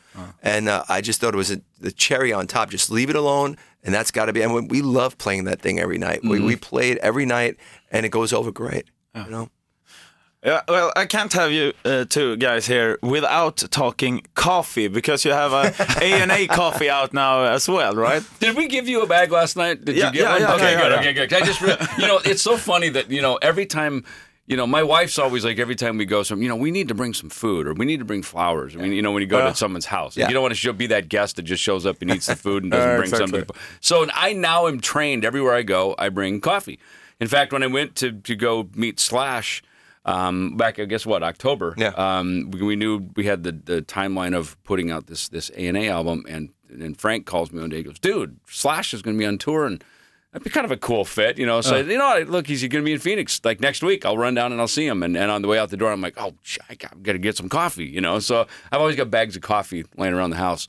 and 0.42 0.68
uh, 0.68 0.84
I 0.88 1.00
just 1.00 1.20
thought 1.20 1.34
it 1.34 1.42
was 1.44 1.50
a, 1.50 1.60
the 1.80 1.90
cherry 1.92 2.32
on 2.32 2.46
top. 2.46 2.70
Just 2.70 2.90
leave 2.90 3.10
it 3.10 3.16
alone, 3.16 3.56
and 3.84 3.92
that's 3.94 4.10
got 4.12 4.26
to 4.26 4.32
be. 4.32 4.42
And 4.42 4.54
we, 4.54 4.60
we 4.60 4.82
love 4.82 5.16
playing 5.18 5.44
that 5.44 5.60
thing 5.60 5.78
every 5.80 5.98
night. 5.98 6.20
We 6.22 6.38
we 6.40 6.56
play 6.56 6.90
it 6.92 6.98
every 6.98 7.26
night, 7.26 7.56
and 7.90 8.06
it 8.06 8.10
goes 8.10 8.32
over 8.32 8.52
great. 8.52 8.84
You 9.14 9.30
know. 9.30 9.48
Yeah, 10.44 10.62
well, 10.66 10.90
I 10.96 11.06
can't 11.06 11.32
have 11.34 11.52
you 11.52 11.72
uh, 11.84 12.04
two 12.08 12.36
guys 12.36 12.66
here 12.66 12.98
without 13.00 13.58
talking 13.70 14.22
coffee 14.34 14.88
because 14.88 15.24
you 15.24 15.30
have 15.30 15.52
a 15.52 15.72
A 16.02 16.20
and 16.22 16.32
A 16.32 16.48
coffee 16.48 16.90
out 16.90 17.12
now 17.12 17.44
as 17.44 17.68
well, 17.68 17.94
right? 17.94 18.22
Did 18.40 18.56
we 18.56 18.66
give 18.66 18.88
you 18.88 19.02
a 19.02 19.06
bag 19.06 19.30
last 19.30 19.56
night? 19.56 19.84
Did 19.84 19.96
Yeah, 19.96 20.06
you 20.06 20.12
get 20.14 20.22
yeah, 20.22 20.32
one? 20.32 20.40
yeah, 20.40 20.54
okay, 20.54 20.72
yeah, 20.72 20.80
good. 20.82 20.92
yeah. 20.92 20.98
Okay, 20.98 21.12
good. 21.12 21.32
I 21.32 21.46
just, 21.46 21.60
re- 21.60 21.76
you 21.96 22.08
know, 22.08 22.18
it's 22.24 22.42
so 22.42 22.56
funny 22.56 22.88
that 22.90 23.08
you 23.08 23.22
know 23.22 23.36
every 23.40 23.66
time, 23.66 24.04
you 24.46 24.56
know, 24.56 24.66
my 24.66 24.82
wife's 24.82 25.18
always 25.18 25.44
like 25.44 25.58
every 25.58 25.76
time 25.76 25.96
we 25.98 26.04
go, 26.04 26.22
some, 26.22 26.42
you 26.42 26.48
know, 26.48 26.56
we 26.56 26.70
need 26.70 26.88
to 26.88 26.94
bring 26.94 27.14
some 27.14 27.30
food 27.30 27.66
or 27.66 27.74
we 27.74 27.84
need 27.86 28.00
to 28.00 28.04
bring 28.04 28.22
flowers. 28.22 28.74
I 28.76 28.80
mean, 28.80 28.92
you 28.92 29.00
know, 29.02 29.12
when 29.12 29.20
you 29.22 29.28
go 29.28 29.40
to 29.48 29.54
someone's 29.54 29.86
house, 29.86 30.16
Yeah. 30.16 30.26
you 30.28 30.34
don't 30.34 30.42
want 30.42 30.52
to 30.52 30.58
show, 30.60 30.72
be 30.72 30.88
that 30.88 31.08
guest 31.08 31.36
that 31.36 31.42
just 31.42 31.62
shows 31.62 31.86
up 31.86 32.02
and 32.02 32.10
eats 32.10 32.26
the 32.26 32.34
food 32.36 32.64
and 32.64 32.72
doesn't 32.72 32.90
Uh, 32.90 32.96
bring 32.98 33.08
exactly. 33.08 33.38
something. 33.40 33.56
So 33.80 34.06
I 34.12 34.32
now 34.32 34.66
am 34.66 34.80
trained 34.80 35.24
everywhere 35.24 35.54
I 35.54 35.62
go. 35.62 35.94
I 35.98 36.08
bring 36.08 36.40
coffee. 36.40 36.78
In 37.20 37.28
fact, 37.28 37.52
when 37.52 37.62
I 37.62 37.68
went 37.68 37.94
to 37.96 38.12
to 38.12 38.34
go 38.36 38.68
meet 38.74 38.98
Slash. 39.00 39.62
Um, 40.04 40.56
back, 40.56 40.80
I 40.80 40.84
guess 40.86 41.06
what 41.06 41.22
October. 41.22 41.74
Yeah. 41.78 41.90
Um, 41.90 42.50
we, 42.50 42.60
we 42.62 42.74
knew 42.74 43.08
we 43.14 43.24
had 43.26 43.44
the, 43.44 43.52
the 43.52 43.82
timeline 43.82 44.34
of 44.36 44.56
putting 44.64 44.90
out 44.90 45.06
this 45.06 45.28
this 45.28 45.48
A 45.56 45.68
and 45.68 45.76
A 45.76 45.86
album, 45.86 46.24
and 46.28 46.48
and 46.68 46.98
Frank 47.00 47.24
calls 47.24 47.52
me 47.52 47.60
one 47.60 47.70
day. 47.70 47.76
He 47.76 47.82
goes, 47.84 48.00
"Dude, 48.00 48.40
Slash 48.48 48.92
is 48.92 49.00
going 49.02 49.14
to 49.16 49.18
be 49.20 49.24
on 49.24 49.38
tour, 49.38 49.64
and 49.64 49.84
that'd 50.32 50.44
be 50.44 50.50
kind 50.50 50.64
of 50.64 50.72
a 50.72 50.76
cool 50.76 51.04
fit, 51.04 51.38
you 51.38 51.46
know." 51.46 51.60
So 51.60 51.76
you 51.76 51.98
know, 51.98 52.24
look, 52.26 52.46
he's 52.46 52.62
going 52.62 52.82
to 52.82 52.82
be 52.82 52.92
in 52.92 52.98
Phoenix 52.98 53.40
like 53.44 53.60
next 53.60 53.82
week. 53.82 54.04
I'll 54.04 54.18
run 54.18 54.34
down 54.34 54.52
and 54.52 54.60
I'll 54.60 54.68
see 54.68 54.86
him. 54.86 55.02
And, 55.02 55.16
and 55.16 55.30
on 55.30 55.42
the 55.42 55.48
way 55.48 55.58
out 55.58 55.70
the 55.70 55.76
door, 55.76 55.92
I'm 55.92 56.00
like, 56.00 56.14
"Oh, 56.16 56.34
I 56.68 56.74
got, 56.74 57.02
got 57.02 57.12
to 57.12 57.18
get 57.18 57.36
some 57.36 57.48
coffee," 57.48 57.86
you 57.86 58.00
know. 58.00 58.18
So 58.18 58.46
I've 58.70 58.80
always 58.80 58.96
got 58.96 59.10
bags 59.10 59.36
of 59.36 59.42
coffee 59.42 59.84
laying 59.96 60.14
around 60.14 60.30
the 60.30 60.36
house. 60.36 60.66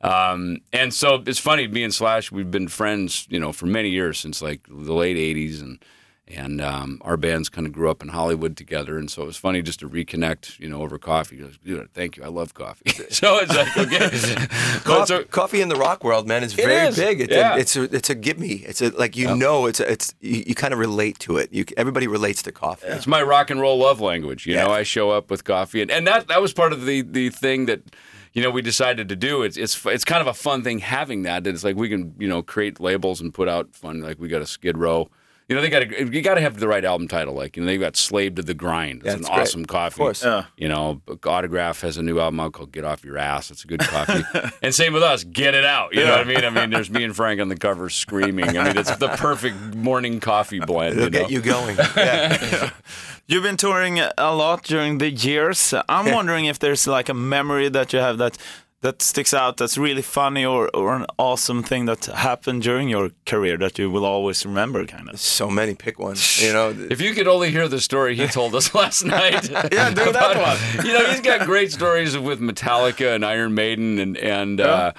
Um, 0.00 0.58
and 0.72 0.92
so 0.92 1.22
it's 1.26 1.38
funny, 1.38 1.68
me 1.68 1.84
and 1.84 1.94
Slash, 1.94 2.32
we've 2.32 2.50
been 2.50 2.66
friends, 2.66 3.26
you 3.30 3.38
know, 3.38 3.52
for 3.52 3.66
many 3.66 3.88
years 3.90 4.18
since 4.18 4.42
like 4.42 4.60
the 4.68 4.92
late 4.92 5.16
'80s, 5.16 5.60
and 5.60 5.84
and 6.28 6.60
um, 6.60 6.98
our 7.02 7.16
bands 7.16 7.48
kind 7.48 7.66
of 7.66 7.72
grew 7.72 7.90
up 7.90 8.00
in 8.02 8.08
Hollywood 8.08 8.56
together, 8.56 8.96
and 8.96 9.10
so 9.10 9.22
it 9.22 9.26
was 9.26 9.36
funny 9.36 9.60
just 9.60 9.80
to 9.80 9.88
reconnect, 9.88 10.58
you 10.60 10.68
know, 10.68 10.80
over 10.82 10.96
coffee. 10.98 11.36
He 11.36 11.42
goes, 11.42 11.58
dude, 11.58 11.92
thank 11.92 12.16
you, 12.16 12.22
I 12.24 12.28
love 12.28 12.54
coffee. 12.54 12.90
so 13.10 13.38
it's 13.38 13.54
like, 13.54 13.76
okay, 13.76 13.98
Coffee, 14.84 15.06
so- 15.06 15.24
coffee 15.24 15.60
in 15.60 15.68
the 15.68 15.76
rock 15.76 16.04
world, 16.04 16.26
man, 16.28 16.42
is 16.44 16.54
very 16.54 16.88
is, 16.88 16.96
big. 16.96 17.20
It's, 17.20 17.32
yeah. 17.32 17.54
a, 17.54 17.58
it's 17.58 17.76
a 17.76 17.82
it's 17.94 18.08
a 18.10 18.14
give 18.14 18.38
me. 18.38 18.64
It's 18.66 18.80
a 18.80 18.90
like 18.90 19.16
you 19.16 19.34
know 19.34 19.66
it's 19.66 19.80
a, 19.80 19.90
it's 19.90 20.14
you, 20.20 20.44
you 20.46 20.54
kind 20.54 20.72
of 20.72 20.78
relate 20.78 21.18
to 21.20 21.36
it. 21.38 21.52
You 21.52 21.64
everybody 21.76 22.06
relates 22.06 22.42
to 22.44 22.52
coffee. 22.52 22.86
It's 22.86 23.06
my 23.06 23.22
rock 23.22 23.50
and 23.50 23.60
roll 23.60 23.78
love 23.78 24.00
language. 24.00 24.46
You 24.46 24.54
Yeah. 24.54 24.64
know, 24.66 24.72
I 24.72 24.84
show 24.84 25.10
up 25.10 25.30
with 25.30 25.44
coffee, 25.44 25.82
and, 25.82 25.90
and 25.90 26.06
that 26.06 26.28
that 26.28 26.40
was 26.40 26.52
part 26.52 26.72
of 26.72 26.86
the 26.86 27.02
the 27.02 27.30
thing 27.30 27.66
that 27.66 27.82
you 28.32 28.42
know 28.42 28.50
we 28.50 28.62
decided 28.62 29.08
to 29.08 29.16
do. 29.16 29.42
It's 29.42 29.56
it's 29.56 29.84
it's 29.86 30.04
kind 30.04 30.20
of 30.20 30.28
a 30.28 30.34
fun 30.34 30.62
thing 30.62 30.78
having 30.78 31.22
that. 31.24 31.46
It's 31.48 31.64
like 31.64 31.76
we 31.76 31.88
can 31.88 32.14
you 32.18 32.28
know 32.28 32.42
create 32.42 32.78
labels 32.80 33.20
and 33.20 33.34
put 33.34 33.48
out 33.48 33.74
fun. 33.74 34.00
Like 34.00 34.18
we 34.20 34.28
got 34.28 34.40
a 34.40 34.46
Skid 34.46 34.78
Row. 34.78 35.10
You 35.52 35.56
know, 35.56 35.60
they 35.60 35.68
got 35.68 35.80
to 35.80 36.10
you 36.10 36.22
got 36.22 36.36
to 36.36 36.40
have 36.40 36.58
the 36.58 36.66
right 36.66 36.82
album 36.82 37.08
title. 37.08 37.34
Like 37.34 37.58
you 37.58 37.62
know, 37.62 37.66
they 37.66 37.76
got 37.76 37.94
Slave 37.94 38.36
to 38.36 38.42
the 38.42 38.54
Grind. 38.54 39.02
It's 39.04 39.06
Yeah, 39.06 39.12
an 39.12 39.20
great. 39.20 39.32
awesome 39.32 39.66
coffee. 39.66 39.92
Of 39.92 39.98
course. 39.98 40.24
Yeah. 40.24 40.44
You 40.56 40.68
know, 40.68 41.02
Autograph 41.26 41.82
has 41.82 41.98
a 41.98 42.02
new 42.02 42.18
album 42.18 42.40
out 42.40 42.54
called 42.54 42.72
Get 42.72 42.86
Off 42.86 43.04
Your 43.04 43.18
Ass. 43.18 43.50
It's 43.50 43.62
a 43.62 43.66
good 43.66 43.80
coffee. 43.80 44.24
and 44.62 44.74
same 44.74 44.94
with 44.94 45.02
us, 45.02 45.24
Get 45.24 45.54
It 45.54 45.66
Out. 45.66 45.92
You 45.94 46.04
know 46.04 46.12
what 46.12 46.20
I 46.20 46.24
mean? 46.24 46.42
I 46.42 46.48
mean, 46.48 46.70
there's 46.70 46.88
me 46.88 47.04
and 47.04 47.14
Frank 47.14 47.38
on 47.38 47.48
the 47.50 47.56
cover 47.56 47.90
screaming. 47.90 48.56
I 48.56 48.64
mean, 48.64 48.78
it's 48.78 48.96
the 48.96 49.08
perfect 49.08 49.74
morning 49.74 50.20
coffee 50.20 50.60
blend. 50.60 50.98
It'll 50.98 51.04
you 51.04 51.10
know? 51.10 51.18
get 51.20 51.30
you 51.30 51.40
going. 51.42 51.76
Yeah. 51.76 52.70
You've 53.26 53.42
been 53.42 53.58
touring 53.58 53.98
a 53.98 54.34
lot 54.34 54.62
during 54.64 54.98
the 54.98 55.10
years. 55.10 55.74
I'm 55.86 56.12
wondering 56.12 56.46
if 56.46 56.58
there's 56.58 56.86
like 56.86 57.08
a 57.10 57.14
memory 57.14 57.68
that 57.68 57.92
you 57.92 57.98
have 57.98 58.16
that 58.18 58.38
that 58.82 59.00
sticks 59.00 59.32
out 59.32 59.56
that's 59.56 59.78
really 59.78 60.02
funny 60.02 60.44
or, 60.44 60.68
or 60.74 60.94
an 60.96 61.06
awesome 61.16 61.62
thing 61.62 61.86
that 61.86 62.04
happened 62.06 62.62
during 62.62 62.88
your 62.88 63.10
career 63.26 63.56
that 63.56 63.78
you 63.78 63.88
will 63.90 64.04
always 64.04 64.44
remember 64.44 64.84
kind 64.86 65.08
of. 65.08 65.20
so 65.20 65.48
many. 65.48 65.74
Pick 65.74 65.98
one. 65.98 66.16
You 66.38 66.52
know. 66.52 66.74
If 66.90 67.00
you 67.00 67.14
could 67.14 67.28
only 67.28 67.50
hear 67.50 67.68
the 67.68 67.80
story 67.80 68.16
he 68.16 68.26
told 68.26 68.54
us 68.54 68.74
last 68.82 69.04
night. 69.04 69.48
Yeah, 69.72 69.90
do 69.90 70.12
that 70.12 70.36
one. 70.36 70.86
You 70.86 70.92
know, 70.92 71.04
he's 71.06 71.20
got 71.20 71.46
great 71.46 71.72
stories 71.72 72.18
with 72.18 72.40
Metallica 72.40 73.14
and 73.14 73.24
Iron 73.24 73.54
Maiden, 73.54 73.98
and 73.98 74.16
and 74.18 74.60
uh, 74.60 74.92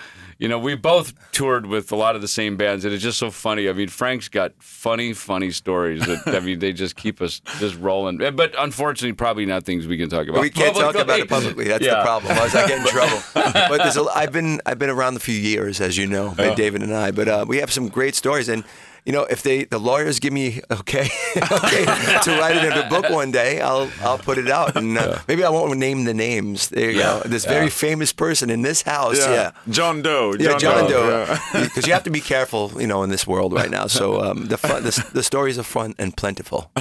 you 0.43 0.49
know 0.49 0.59
we 0.59 0.75
both 0.75 1.13
toured 1.31 1.65
with 1.65 1.93
a 1.93 1.95
lot 1.95 2.15
of 2.17 2.21
the 2.21 2.27
same 2.27 2.57
bands, 2.57 2.83
and 2.83 2.93
it's 2.93 3.01
just 3.01 3.17
so 3.17 3.31
funny. 3.31 3.69
I 3.69 3.73
mean, 3.73 3.87
Frank's 3.87 4.27
got 4.27 4.51
funny, 4.59 5.13
funny 5.13 5.51
stories 5.51 6.05
that 6.05 6.35
I 6.35 6.41
mean 6.41 6.59
they 6.59 6.73
just 6.73 6.97
keep 6.97 7.21
us 7.21 7.39
just 7.59 7.79
rolling. 7.79 8.17
But 8.17 8.53
unfortunately, 8.59 9.13
probably 9.13 9.45
not 9.45 9.63
things 9.63 9.87
we 9.87 9.97
can 9.97 10.09
talk 10.09 10.27
about. 10.27 10.41
We 10.41 10.49
can't 10.49 10.75
talk 10.75 10.95
about 10.95 11.17
it 11.19 11.29
publicly. 11.29 11.69
That's 11.69 11.85
Yeah. 11.85 11.95
the 11.99 12.01
problem. 12.03 12.31
Otherwise, 12.33 12.55
I 12.55 12.67
get 12.67 12.79
in 12.81 12.85
trouble. 12.97 13.19
But 13.33 13.77
there's 13.77 13.95
a, 13.95 14.03
I've 14.13 14.33
been 14.33 14.59
I've 14.65 14.79
been 14.79 14.89
around 14.89 15.15
a 15.15 15.21
few 15.21 15.35
years, 15.35 15.79
as 15.79 15.97
you 15.97 16.07
know, 16.07 16.35
Oh. 16.37 16.55
David 16.55 16.83
and 16.83 16.93
I. 16.93 17.11
But 17.11 17.27
uh, 17.29 17.45
we 17.47 17.57
have 17.59 17.71
some 17.71 17.87
great 17.87 18.13
stories, 18.13 18.49
and 18.49 18.65
you 19.05 19.11
know, 19.11 19.23
if 19.29 19.41
they 19.43 19.65
the 19.65 19.79
lawyers 19.79 20.19
give 20.19 20.31
me 20.33 20.61
okay, 20.71 21.09
okay 21.37 21.85
to 22.23 22.37
write 22.39 22.55
it 22.55 22.63
in 22.63 22.71
a 22.73 22.87
book 22.89 23.09
one 23.09 23.31
day, 23.31 23.59
I'll 23.61 23.89
I'll 24.01 24.17
put 24.17 24.37
it 24.37 24.49
out, 24.49 24.75
and 24.77 24.97
uh, 24.97 25.19
maybe 25.27 25.43
I 25.43 25.49
won't 25.49 25.77
name 25.77 26.05
the 26.05 26.13
names. 26.13 26.69
There 26.69 26.89
you 26.91 26.99
Yeah. 26.99 27.19
go. 27.23 27.29
This 27.29 27.45
very 27.45 27.69
famous 27.69 28.13
person 28.13 28.49
in 28.49 28.61
this 28.61 28.81
house. 28.83 29.17
Yeah. 29.19 29.51
John 29.69 30.01
Doe. 30.01 30.35
Yeah, 30.39 30.57
John 30.57 30.89
Doe. 30.89 31.25
yeah. 31.27 31.39
Because 31.63 31.87
you 31.87 31.93
have 31.93 32.03
to 32.03 32.11
be 32.11 32.21
careful, 32.21 32.71
you 32.79 32.87
know, 32.87 33.03
in 33.03 33.09
this 33.09 33.25
world 33.27 33.53
right 33.53 33.69
now. 33.71 33.87
So 33.87 34.21
um, 34.25 34.45
the, 34.47 34.57
fun, 34.57 34.83
the 34.83 35.05
the 35.13 35.23
stories 35.23 35.57
are 35.57 35.63
fun 35.65 35.93
and 35.97 36.15
plentiful. 36.15 36.71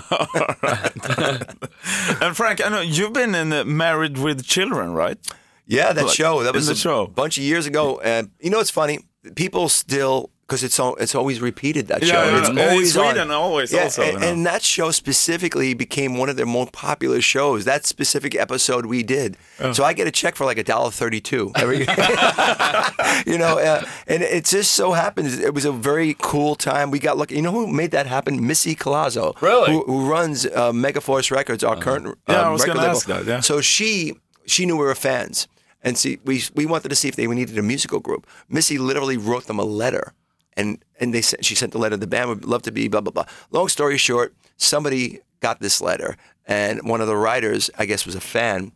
And 2.20 2.36
Frank, 2.36 2.60
I 2.64 2.68
know 2.68 2.80
you've 2.80 3.12
been 3.12 3.34
in 3.34 3.52
uh, 3.52 3.64
Married 3.64 4.18
with 4.18 4.44
Children, 4.44 4.92
right? 4.92 5.18
Yeah, 5.66 5.92
that 5.92 6.04
Like, 6.06 6.14
show. 6.14 6.42
That 6.42 6.54
was 6.54 6.68
a 6.68 6.74
show. 6.74 7.06
bunch 7.06 7.38
of 7.38 7.44
years 7.44 7.66
ago. 7.66 8.00
And 8.04 8.30
you 8.40 8.50
know, 8.50 8.60
it's 8.60 8.70
funny. 8.70 8.98
People 9.36 9.68
still 9.68 10.30
because 10.46 10.62
it's 10.62 10.78
al- 10.78 10.96
it's 10.96 11.14
always 11.14 11.40
repeated 11.40 11.86
that 11.88 12.02
Yeah, 12.02 12.08
show. 12.12 12.24
yeah, 12.24 12.38
it's 12.40 12.48
yeah. 12.48 12.62
In 12.64 12.70
always 12.70 12.92
Sweden, 12.94 13.18
on. 13.18 13.30
always 13.30 13.72
yeah, 13.72 13.84
also, 13.84 14.02
And, 14.02 14.12
you 14.12 14.18
know. 14.18 14.26
and 14.28 14.46
that 14.46 14.62
show 14.62 14.90
specifically 14.90 15.72
became 15.74 16.18
one 16.18 16.28
of 16.28 16.36
their 16.36 16.46
most 16.46 16.72
popular 16.72 17.20
shows. 17.20 17.64
That 17.64 17.86
specific 17.86 18.34
episode 18.34 18.86
we 18.86 19.02
did. 19.02 19.36
Oh. 19.60 19.72
So 19.72 19.84
I 19.84 19.92
get 19.94 20.06
a 20.06 20.10
check 20.10 20.34
for 20.36 20.44
like 20.44 20.58
a 20.58 20.64
dollar 20.64 20.90
thirty-two 20.90 21.52
every. 21.56 21.78
you 23.26 23.38
know, 23.38 23.58
uh, 23.58 23.84
and 24.06 24.22
it 24.22 24.44
just 24.44 24.72
so 24.72 24.92
happens 24.92 25.38
it 25.38 25.54
was 25.54 25.64
a 25.64 25.72
very 25.72 26.14
cool 26.20 26.54
time. 26.54 26.90
We 26.90 26.98
got 26.98 27.16
lucky. 27.16 27.36
You 27.36 27.42
know 27.42 27.52
who 27.52 27.66
made 27.66 27.90
that 27.92 28.06
happen? 28.06 28.46
Missi 28.46 28.74
Callazzo. 28.74 29.40
Really? 29.40 29.72
Who, 29.72 29.84
who 29.84 30.06
runs 30.10 30.46
uh, 30.46 30.72
Megaforce 30.72 31.30
Records, 31.30 31.64
our 31.64 31.76
current 31.76 32.06
um, 32.06 32.14
Yeah, 32.28 32.42
I 32.42 32.50
was 32.50 32.62
record 32.62 32.78
label. 32.78 32.90
ask 32.90 33.06
that, 33.06 33.24
yeah. 33.26 33.40
So 33.40 33.60
she 33.60 34.14
she 34.46 34.66
knew 34.66 34.76
we 34.76 34.84
were 34.84 34.94
fans, 34.94 35.48
and 35.82 35.96
see 35.96 36.18
we 36.24 36.42
we 36.54 36.66
wanted 36.66 36.88
to 36.90 36.96
see 36.96 37.08
if 37.08 37.16
they 37.16 37.26
needed 37.26 37.56
a 37.58 37.62
musical 37.62 38.00
group. 38.00 38.26
Missi 38.48 38.76
literally 38.78 39.16
wrote 39.16 39.44
them 39.46 39.58
a 39.58 39.64
letter, 39.64 40.12
and 40.56 40.82
and 41.00 41.12
they 41.12 41.22
sent, 41.22 41.44
she 41.44 41.54
sent 41.54 41.72
the 41.72 41.78
letter. 41.78 41.96
The 41.96 42.06
band 42.06 42.28
would 42.28 42.44
love 42.44 42.62
to 42.62 42.72
be 42.72 42.88
blah 42.88 43.00
blah 43.00 43.12
blah. 43.12 43.24
Long 43.50 43.68
story 43.68 43.98
short, 43.98 44.34
somebody 44.56 45.20
got 45.40 45.60
this 45.60 45.80
letter, 45.80 46.16
and 46.46 46.80
one 46.88 47.00
of 47.00 47.06
the 47.06 47.16
writers, 47.16 47.70
I 47.78 47.86
guess, 47.86 48.06
was 48.06 48.14
a 48.14 48.20
fan, 48.20 48.72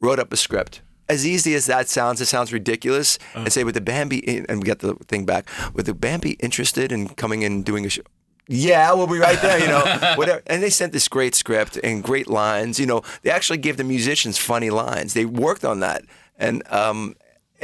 wrote 0.00 0.18
up 0.18 0.32
a 0.32 0.36
script. 0.36 0.82
As 1.06 1.26
easy 1.26 1.54
as 1.54 1.66
that 1.66 1.88
sounds, 1.90 2.20
it 2.22 2.26
sounds 2.26 2.50
ridiculous. 2.50 3.18
And 3.34 3.52
say, 3.52 3.62
would 3.62 3.74
the 3.74 3.82
band 3.82 4.08
be? 4.08 4.44
And 4.48 4.60
we 4.62 4.66
got 4.66 4.78
the 4.78 4.94
thing 5.06 5.26
back. 5.26 5.48
Would 5.74 5.84
the 5.84 5.92
band 5.92 6.22
be 6.22 6.32
interested 6.40 6.90
in 6.92 7.08
coming 7.08 7.42
in 7.42 7.52
and 7.52 7.64
doing 7.64 7.84
a 7.84 7.90
show? 7.90 8.02
Yeah, 8.48 8.92
we'll 8.92 9.06
be 9.06 9.18
right 9.18 9.40
there, 9.40 9.58
you 9.58 9.66
know, 9.66 10.12
whatever. 10.16 10.42
And 10.46 10.62
they 10.62 10.70
sent 10.70 10.92
this 10.92 11.08
great 11.08 11.34
script 11.34 11.78
and 11.82 12.02
great 12.02 12.28
lines. 12.28 12.78
You 12.78 12.86
know, 12.86 13.02
they 13.22 13.30
actually 13.30 13.58
gave 13.58 13.76
the 13.76 13.84
musicians 13.84 14.38
funny 14.38 14.70
lines. 14.70 15.14
They 15.14 15.24
worked 15.24 15.64
on 15.64 15.80
that. 15.80 16.04
And 16.38 16.62
um, 16.70 17.14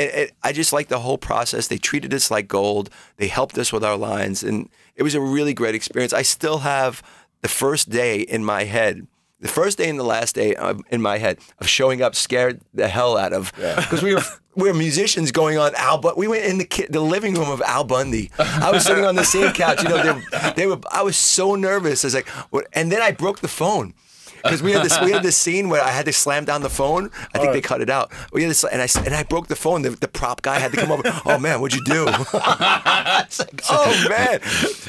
it, 0.01 0.15
it, 0.15 0.33
I 0.43 0.53
just 0.53 0.73
like 0.73 0.89
the 0.89 1.01
whole 1.01 1.19
process. 1.19 1.69
They 1.69 1.79
treated 1.79 2.13
us 2.15 2.31
like 2.31 2.49
gold. 2.49 2.91
They 3.17 3.29
helped 3.29 3.59
us 3.59 3.73
with 3.73 3.85
our 3.85 3.97
lines. 3.97 4.43
And 4.43 4.69
it 4.97 5.03
was 5.03 5.15
a 5.15 5.21
really 5.21 5.55
great 5.55 5.75
experience. 5.75 6.13
I 6.13 6.23
still 6.23 6.59
have 6.59 7.03
the 7.43 7.49
first 7.49 7.91
day 7.91 8.21
in 8.21 8.45
my 8.45 8.65
head. 8.65 9.07
The 9.41 9.49
first 9.49 9.79
day 9.79 9.89
and 9.89 9.99
the 9.99 10.05
last 10.05 10.35
day 10.35 10.55
of, 10.55 10.83
in 10.91 11.01
my 11.01 11.17
head 11.17 11.39
of 11.59 11.67
showing 11.67 12.03
up 12.03 12.15
scared 12.15 12.61
the 12.75 12.89
hell 12.89 13.17
out 13.17 13.33
of 13.33 13.53
because 13.55 14.03
we 14.03 14.15
were 14.15 14.23
we 14.55 14.69
were 14.69 14.75
musicians 14.75 15.33
going 15.33 15.57
on 15.57 15.75
Al. 15.77 15.97
But 15.97 16.19
we 16.19 16.29
went 16.29 16.45
in 16.45 16.59
the 16.59 16.67
ki- 16.67 16.89
the 16.91 17.01
living 17.01 17.33
room 17.33 17.49
of 17.49 17.63
Al 17.63 17.85
Bundy. 17.85 18.31
I 18.39 18.71
was 18.71 18.85
sitting 18.85 19.07
on 19.07 19.15
the 19.17 19.25
same 19.25 19.53
couch. 19.55 19.83
You 19.83 19.89
know, 19.89 20.03
they, 20.03 20.53
they 20.57 20.67
were. 20.67 20.79
I 20.91 21.03
was 21.03 21.17
so 21.17 21.55
nervous. 21.55 22.05
I 22.05 22.09
was 22.09 22.15
like, 22.15 22.29
what? 22.51 22.67
and 22.75 22.93
then 22.93 23.01
I 23.01 23.13
broke 23.13 23.39
the 23.41 23.49
phone. 23.49 23.95
Because 24.43 24.63
we 24.63 24.73
had 24.73 24.85
this, 24.85 25.01
we 25.01 25.13
had 25.13 25.23
this 25.23 25.37
scene 25.37 25.69
where 25.69 25.83
I 25.83 25.91
had 25.91 26.07
to 26.07 26.13
slam 26.13 26.45
down 26.45 26.63
the 26.63 26.71
phone. 26.71 27.11
I 27.35 27.39
think 27.39 27.53
they 27.53 27.61
cut 27.61 27.81
it 27.81 27.91
out. 27.91 28.11
We 28.33 28.43
had 28.43 28.51
this, 28.51 28.65
and 28.65 28.81
I 28.83 28.89
and 29.05 29.15
I 29.15 29.23
broke 29.25 29.49
the 29.49 29.57
phone. 29.57 29.83
The, 29.83 29.91
the 29.91 30.09
prop 30.09 30.43
guy 30.43 30.59
had 30.59 30.73
to 30.73 30.79
come 30.79 30.91
over. 30.93 31.03
Oh 31.25 31.39
man, 31.39 31.61
what'd 31.61 31.79
you 31.79 31.85
do? 31.85 32.05
like, 32.07 33.63
oh 33.71 34.07
man, 34.09 34.41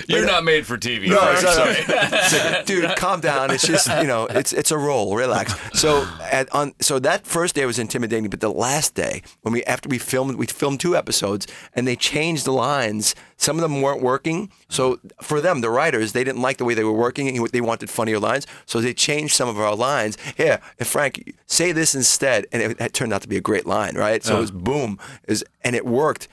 You're 0.07 0.23
uh, 0.23 0.31
not 0.31 0.43
made 0.43 0.65
for 0.65 0.77
TV. 0.77 1.09
no, 1.09 1.17
Frank, 1.19 1.33
it's 1.33 1.43
not- 1.43 2.25
sorry. 2.31 2.51
like, 2.53 2.65
dude, 2.65 2.95
calm 2.97 3.19
down. 3.21 3.51
It's 3.51 3.65
just 3.67 3.87
you 3.87 4.07
know, 4.07 4.25
it's 4.25 4.53
it's 4.53 4.71
a 4.71 4.77
role. 4.77 5.15
Relax. 5.15 5.53
So 5.79 6.07
at, 6.21 6.53
on 6.53 6.73
so 6.79 6.99
that 6.99 7.25
first 7.25 7.55
day 7.55 7.65
was 7.65 7.79
intimidating, 7.79 8.29
but 8.29 8.39
the 8.39 8.51
last 8.51 8.95
day 8.95 9.21
when 9.41 9.53
we 9.53 9.63
after 9.65 9.89
we 9.89 9.97
filmed, 9.97 10.35
we 10.35 10.45
filmed 10.47 10.79
two 10.79 10.95
episodes, 10.95 11.47
and 11.73 11.87
they 11.87 11.95
changed 11.95 12.45
the 12.45 12.53
lines. 12.53 13.15
Some 13.41 13.57
of 13.57 13.63
them 13.63 13.81
weren't 13.81 14.03
working. 14.03 14.51
So 14.69 14.99
for 15.19 15.41
them, 15.41 15.61
the 15.61 15.71
writers, 15.71 16.13
they 16.13 16.23
didn't 16.23 16.43
like 16.43 16.57
the 16.57 16.63
way 16.63 16.75
they 16.75 16.83
were 16.83 16.91
working, 16.93 17.27
and 17.27 17.47
they 17.47 17.59
wanted 17.59 17.89
funnier 17.89 18.19
lines. 18.19 18.45
So 18.67 18.79
they 18.79 18.93
changed 18.93 19.33
some 19.33 19.49
of 19.49 19.59
our 19.59 19.75
lines. 19.75 20.15
Here, 20.37 20.61
and 20.77 20.87
Frank, 20.87 21.33
say 21.47 21.71
this 21.71 21.95
instead, 21.95 22.45
and 22.51 22.61
it, 22.61 22.79
it 22.79 22.93
turned 22.93 23.11
out 23.11 23.23
to 23.23 23.27
be 23.27 23.37
a 23.37 23.41
great 23.41 23.65
line, 23.65 23.95
right? 23.95 24.23
So 24.23 24.37
it 24.37 24.41
was 24.41 24.51
boom, 24.51 24.99
it 25.23 25.31
was, 25.31 25.43
and 25.61 25.75
it 25.75 25.87
worked. 25.87 26.27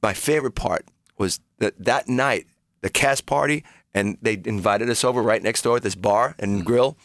My 0.00 0.12
favorite 0.12 0.54
part 0.54 0.86
was 1.18 1.40
that 1.58 1.74
that 1.84 2.08
night, 2.08 2.46
the 2.82 2.90
cast 2.90 3.26
party, 3.26 3.64
and 3.92 4.16
they 4.22 4.40
invited 4.44 4.88
us 4.88 5.02
over 5.02 5.22
right 5.22 5.42
next 5.42 5.62
door 5.62 5.78
at 5.78 5.82
this 5.82 5.96
bar 5.96 6.36
and 6.38 6.58
mm-hmm. 6.58 6.66
grill, 6.66 6.96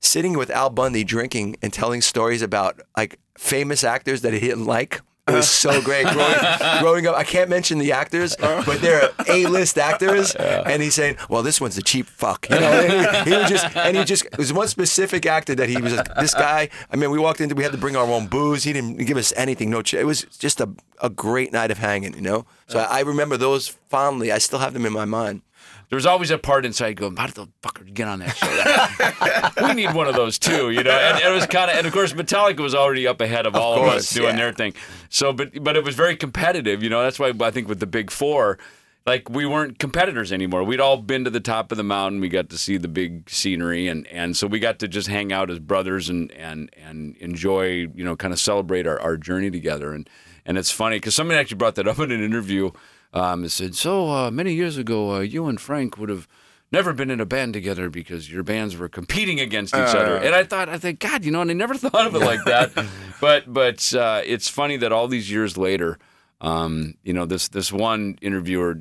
sitting 0.00 0.36
with 0.36 0.50
Al 0.50 0.70
Bundy 0.70 1.04
drinking 1.04 1.54
and 1.62 1.72
telling 1.72 2.00
stories 2.00 2.42
about 2.42 2.80
like 2.96 3.20
famous 3.38 3.84
actors 3.84 4.22
that 4.22 4.32
he 4.32 4.40
didn't 4.40 4.66
like. 4.66 5.02
It 5.28 5.34
was 5.34 5.48
so 5.48 5.80
great 5.80 6.04
growing, 6.08 6.34
growing 6.80 7.06
up. 7.06 7.14
I 7.14 7.22
can't 7.22 7.48
mention 7.48 7.78
the 7.78 7.92
actors, 7.92 8.34
but 8.36 8.80
they're 8.80 9.10
A-list 9.28 9.78
actors, 9.78 10.34
and 10.34 10.82
he's 10.82 10.94
saying, 10.96 11.16
"Well, 11.28 11.44
this 11.44 11.60
one's 11.60 11.78
a 11.78 11.82
cheap 11.82 12.06
fuck." 12.06 12.48
You 12.50 12.58
know, 12.58 12.66
and 12.72 13.26
he, 13.28 13.30
he 13.30 13.36
would 13.36 13.46
just 13.46 13.76
and 13.76 13.96
he 13.96 14.02
just 14.02 14.24
there 14.24 14.38
was 14.38 14.52
one 14.52 14.66
specific 14.66 15.24
actor 15.24 15.54
that 15.54 15.68
he 15.68 15.80
was 15.80 15.94
like, 15.94 16.12
this 16.16 16.34
guy. 16.34 16.70
I 16.90 16.96
mean, 16.96 17.12
we 17.12 17.20
walked 17.20 17.40
into, 17.40 17.54
we 17.54 17.62
had 17.62 17.70
to 17.70 17.78
bring 17.78 17.94
our 17.94 18.04
own 18.04 18.26
booze. 18.26 18.64
He 18.64 18.72
didn't 18.72 18.96
give 18.96 19.16
us 19.16 19.32
anything. 19.36 19.70
No, 19.70 19.80
ch- 19.80 19.94
it 19.94 20.06
was 20.06 20.22
just 20.40 20.60
a 20.60 20.68
a 21.00 21.08
great 21.08 21.52
night 21.52 21.70
of 21.70 21.78
hanging. 21.78 22.14
You 22.14 22.22
know, 22.22 22.46
so 22.66 22.80
I, 22.80 22.98
I 22.98 23.00
remember 23.02 23.36
those 23.36 23.68
fondly. 23.90 24.32
I 24.32 24.38
still 24.38 24.58
have 24.58 24.72
them 24.74 24.84
in 24.86 24.92
my 24.92 25.04
mind. 25.04 25.42
There 25.88 25.96
was 25.96 26.06
always 26.06 26.30
a 26.30 26.38
part 26.38 26.64
inside 26.64 26.94
going, 26.94 27.16
how 27.16 27.26
did 27.26 27.34
the 27.34 27.48
fucker 27.62 27.92
get 27.92 28.08
on 28.08 28.20
that 28.20 28.36
show? 28.36 29.66
we 29.66 29.74
need 29.74 29.94
one 29.94 30.08
of 30.08 30.14
those 30.14 30.38
too, 30.38 30.70
you 30.70 30.82
know. 30.82 30.90
And, 30.90 31.22
it 31.22 31.30
was 31.30 31.46
kind 31.46 31.70
of, 31.70 31.76
and 31.76 31.86
of 31.86 31.92
course, 31.92 32.14
Metallica 32.14 32.60
was 32.60 32.74
already 32.74 33.06
up 33.06 33.20
ahead 33.20 33.46
of, 33.46 33.54
all 33.54 33.74
of 33.74 33.88
us 33.88 34.10
doing 34.10 34.30
yeah. 34.30 34.36
their 34.36 34.52
thing. 34.52 34.74
So, 35.10 35.32
but 35.32 35.62
but 35.62 35.76
it 35.76 35.84
was 35.84 35.94
very 35.94 36.16
competitive, 36.16 36.82
you 36.82 36.88
know. 36.88 37.02
That's 37.02 37.18
why 37.18 37.32
I 37.40 37.50
think 37.50 37.68
with 37.68 37.80
the 37.80 37.86
Big 37.86 38.10
Four, 38.10 38.58
like 39.06 39.28
we 39.28 39.46
weren't 39.46 39.78
competitors 39.78 40.32
anymore. 40.32 40.64
We'd 40.64 40.80
all 40.80 40.96
been 40.96 41.24
to 41.24 41.30
the 41.30 41.40
top 41.40 41.72
of 41.72 41.78
the 41.78 41.84
mountain. 41.84 42.20
We 42.20 42.28
got 42.28 42.48
to 42.50 42.58
see 42.58 42.76
the 42.76 42.88
big 42.88 43.28
scenery, 43.28 43.88
and 43.88 44.06
and 44.08 44.36
so 44.36 44.46
we 44.46 44.58
got 44.58 44.78
to 44.80 44.88
just 44.88 45.08
hang 45.08 45.32
out 45.32 45.50
as 45.50 45.58
brothers 45.58 46.08
and 46.08 46.30
and 46.32 46.70
and 46.76 47.16
enjoy, 47.18 47.88
you 47.94 48.04
know, 48.04 48.16
kind 48.16 48.32
of 48.32 48.40
celebrate 48.40 48.86
our, 48.86 49.00
our 49.00 49.16
journey 49.16 49.50
together. 49.50 49.92
And 49.92 50.08
and 50.46 50.56
it's 50.56 50.70
funny 50.70 50.96
because 50.96 51.14
somebody 51.14 51.38
actually 51.38 51.58
brought 51.58 51.74
that 51.76 51.88
up 51.88 51.98
in 51.98 52.10
an 52.10 52.22
interview. 52.22 52.70
Um, 53.12 53.44
it 53.44 53.50
said, 53.50 53.74
so 53.74 54.10
uh, 54.10 54.30
many 54.30 54.54
years 54.54 54.78
ago, 54.78 55.16
uh, 55.16 55.20
you 55.20 55.46
and 55.46 55.60
Frank 55.60 55.98
would 55.98 56.08
have 56.08 56.26
never 56.70 56.92
been 56.94 57.10
in 57.10 57.20
a 57.20 57.26
band 57.26 57.52
together 57.52 57.90
because 57.90 58.32
your 58.32 58.42
bands 58.42 58.76
were 58.76 58.88
competing 58.88 59.38
against 59.38 59.74
each 59.74 59.94
other. 59.94 60.16
And 60.16 60.34
I 60.34 60.44
thought, 60.44 60.68
I 60.68 60.78
think, 60.78 60.98
God, 61.00 61.24
you 61.24 61.30
know, 61.30 61.42
and 61.42 61.50
I 61.50 61.54
never 61.54 61.74
thought 61.76 62.06
of 62.06 62.14
it 62.14 62.20
like 62.20 62.42
that. 62.44 62.72
but 63.20 63.52
but 63.52 63.94
uh, 63.94 64.22
it's 64.24 64.48
funny 64.48 64.76
that 64.78 64.92
all 64.92 65.08
these 65.08 65.30
years 65.30 65.56
later, 65.58 65.98
um, 66.40 66.94
you 67.02 67.12
know, 67.12 67.26
this 67.26 67.48
this 67.48 67.70
one 67.70 68.18
interviewer 68.22 68.80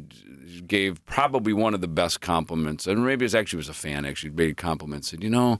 gave 0.65 1.04
probably 1.06 1.54
one 1.54 1.74
of 1.74 1.82
the 1.82 1.88
best 1.88 2.22
compliments, 2.22 2.88
and 2.88 3.04
maybe 3.06 3.24
it 3.24 3.28
was 3.28 3.36
actually 3.36 3.58
was 3.58 3.70
a 3.70 3.74
fan 3.74 4.06
actually 4.06 4.32
made 4.32 4.52
a 4.52 4.56
compliment. 4.56 5.06
Said, 5.06 5.24
you 5.24 5.30
know. 5.30 5.60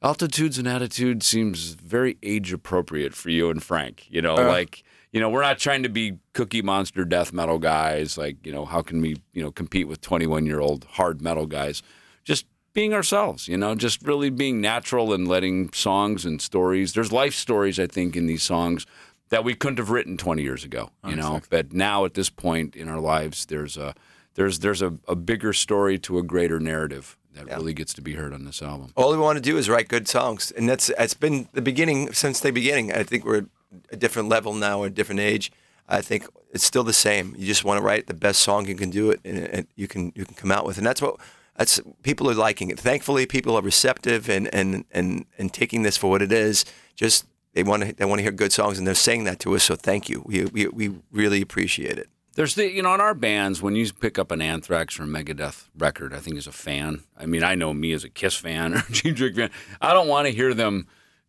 Altitudes 0.00 0.58
and 0.58 0.68
attitude 0.68 1.22
seems 1.22 1.74
very 1.74 2.18
age 2.22 2.52
appropriate 2.52 3.14
for 3.14 3.30
you 3.30 3.50
and 3.50 3.62
Frank. 3.62 4.06
You 4.08 4.22
know, 4.22 4.36
uh. 4.36 4.46
like 4.46 4.84
you 5.12 5.20
know, 5.20 5.30
we're 5.30 5.42
not 5.42 5.58
trying 5.58 5.82
to 5.82 5.88
be 5.88 6.18
cookie 6.34 6.62
monster 6.62 7.04
death 7.04 7.32
metal 7.32 7.58
guys. 7.58 8.18
Like, 8.18 8.44
you 8.44 8.52
know, 8.52 8.64
how 8.64 8.82
can 8.82 9.00
we, 9.00 9.16
you 9.32 9.42
know, 9.42 9.50
compete 9.50 9.88
with 9.88 10.00
21 10.00 10.46
year 10.46 10.60
old 10.60 10.84
hard 10.84 11.22
metal 11.22 11.46
guys? 11.46 11.82
Just 12.24 12.46
being 12.74 12.92
ourselves, 12.92 13.48
you 13.48 13.56
know, 13.56 13.74
just 13.74 14.02
really 14.02 14.30
being 14.30 14.60
natural 14.60 15.12
and 15.12 15.26
letting 15.26 15.72
songs 15.72 16.24
and 16.24 16.40
stories. 16.42 16.92
There's 16.92 17.10
life 17.10 17.34
stories, 17.34 17.80
I 17.80 17.86
think, 17.86 18.16
in 18.16 18.26
these 18.26 18.42
songs 18.42 18.86
that 19.30 19.44
we 19.44 19.54
couldn't 19.54 19.78
have 19.78 19.90
written 19.90 20.16
20 20.16 20.42
years 20.42 20.64
ago, 20.64 20.90
you 21.06 21.16
know. 21.16 21.40
But 21.50 21.72
now 21.72 22.04
at 22.04 22.14
this 22.14 22.30
point 22.30 22.76
in 22.76 22.88
our 22.88 23.00
lives, 23.00 23.46
there's 23.46 23.76
a 23.76 23.94
there's 24.34 24.60
there's 24.60 24.82
a, 24.82 24.94
a 25.08 25.16
bigger 25.16 25.52
story 25.52 25.98
to 26.00 26.18
a 26.18 26.22
greater 26.22 26.60
narrative 26.60 27.16
that 27.44 27.56
really 27.56 27.74
gets 27.74 27.94
to 27.94 28.02
be 28.02 28.14
heard 28.14 28.32
on 28.32 28.44
this 28.44 28.62
album. 28.62 28.92
All 28.96 29.10
we 29.10 29.18
want 29.18 29.36
to 29.36 29.42
do 29.42 29.56
is 29.56 29.68
write 29.68 29.88
good 29.88 30.08
songs, 30.08 30.50
and 30.50 30.68
that's 30.68 30.90
it's 30.90 31.14
been 31.14 31.48
the 31.52 31.62
beginning 31.62 32.12
since 32.12 32.40
the 32.40 32.52
beginning. 32.52 32.92
I 32.92 33.02
think 33.02 33.24
we're 33.24 33.38
at 33.38 33.44
a 33.90 33.96
different 33.96 34.28
level 34.28 34.54
now, 34.54 34.82
a 34.82 34.90
different 34.90 35.20
age. 35.20 35.52
I 35.88 36.02
think 36.02 36.26
it's 36.52 36.64
still 36.64 36.84
the 36.84 36.92
same. 36.92 37.34
You 37.38 37.46
just 37.46 37.64
want 37.64 37.78
to 37.78 37.84
write 37.84 38.06
the 38.06 38.14
best 38.14 38.40
song 38.40 38.66
you 38.66 38.74
can 38.74 38.90
do 38.90 39.10
it, 39.10 39.20
and, 39.24 39.38
and 39.38 39.66
you 39.76 39.88
can 39.88 40.12
you 40.14 40.24
can 40.24 40.34
come 40.34 40.52
out 40.52 40.66
with, 40.66 40.78
and 40.78 40.86
that's 40.86 41.00
what 41.00 41.16
that's 41.56 41.80
people 42.02 42.30
are 42.30 42.34
liking 42.34 42.70
it. 42.70 42.78
Thankfully, 42.78 43.26
people 43.26 43.56
are 43.56 43.62
receptive 43.62 44.28
and 44.28 44.52
and 44.54 44.84
and 44.90 45.26
and 45.38 45.52
taking 45.52 45.82
this 45.82 45.96
for 45.96 46.10
what 46.10 46.22
it 46.22 46.32
is. 46.32 46.64
Just 46.94 47.26
they 47.54 47.62
want 47.62 47.82
to 47.84 47.92
they 47.94 48.04
want 48.04 48.18
to 48.18 48.22
hear 48.22 48.32
good 48.32 48.52
songs, 48.52 48.78
and 48.78 48.86
they're 48.86 48.94
saying 48.94 49.24
that 49.24 49.40
to 49.40 49.54
us. 49.54 49.64
So 49.64 49.76
thank 49.76 50.08
you. 50.08 50.22
We 50.24 50.44
we, 50.44 50.68
we 50.68 50.94
really 51.10 51.42
appreciate 51.42 51.98
it. 51.98 52.08
There's 52.38 52.54
the 52.54 52.70
you 52.70 52.82
know 52.82 52.94
in 52.94 53.00
our 53.00 53.14
bands 53.14 53.60
when 53.62 53.74
you 53.74 53.92
pick 53.92 54.16
up 54.16 54.30
an 54.30 54.40
Anthrax 54.40 55.00
or 55.00 55.02
a 55.02 55.06
Megadeth 55.06 55.66
record, 55.76 56.14
I 56.14 56.20
think 56.20 56.36
as 56.36 56.46
a 56.46 56.52
fan, 56.52 57.02
I 57.16 57.26
mean 57.26 57.42
I 57.42 57.56
know 57.56 57.74
me 57.74 57.92
as 57.92 58.04
a 58.04 58.08
Kiss 58.08 58.36
fan 58.36 58.74
or 58.76 58.76
a 58.76 58.92
Cheap 58.92 59.16
Trick 59.16 59.34
fan, 59.34 59.50
I 59.80 59.92
don't 59.92 60.06
want 60.06 60.28
to 60.28 60.32
hear 60.32 60.54
them 60.54 60.86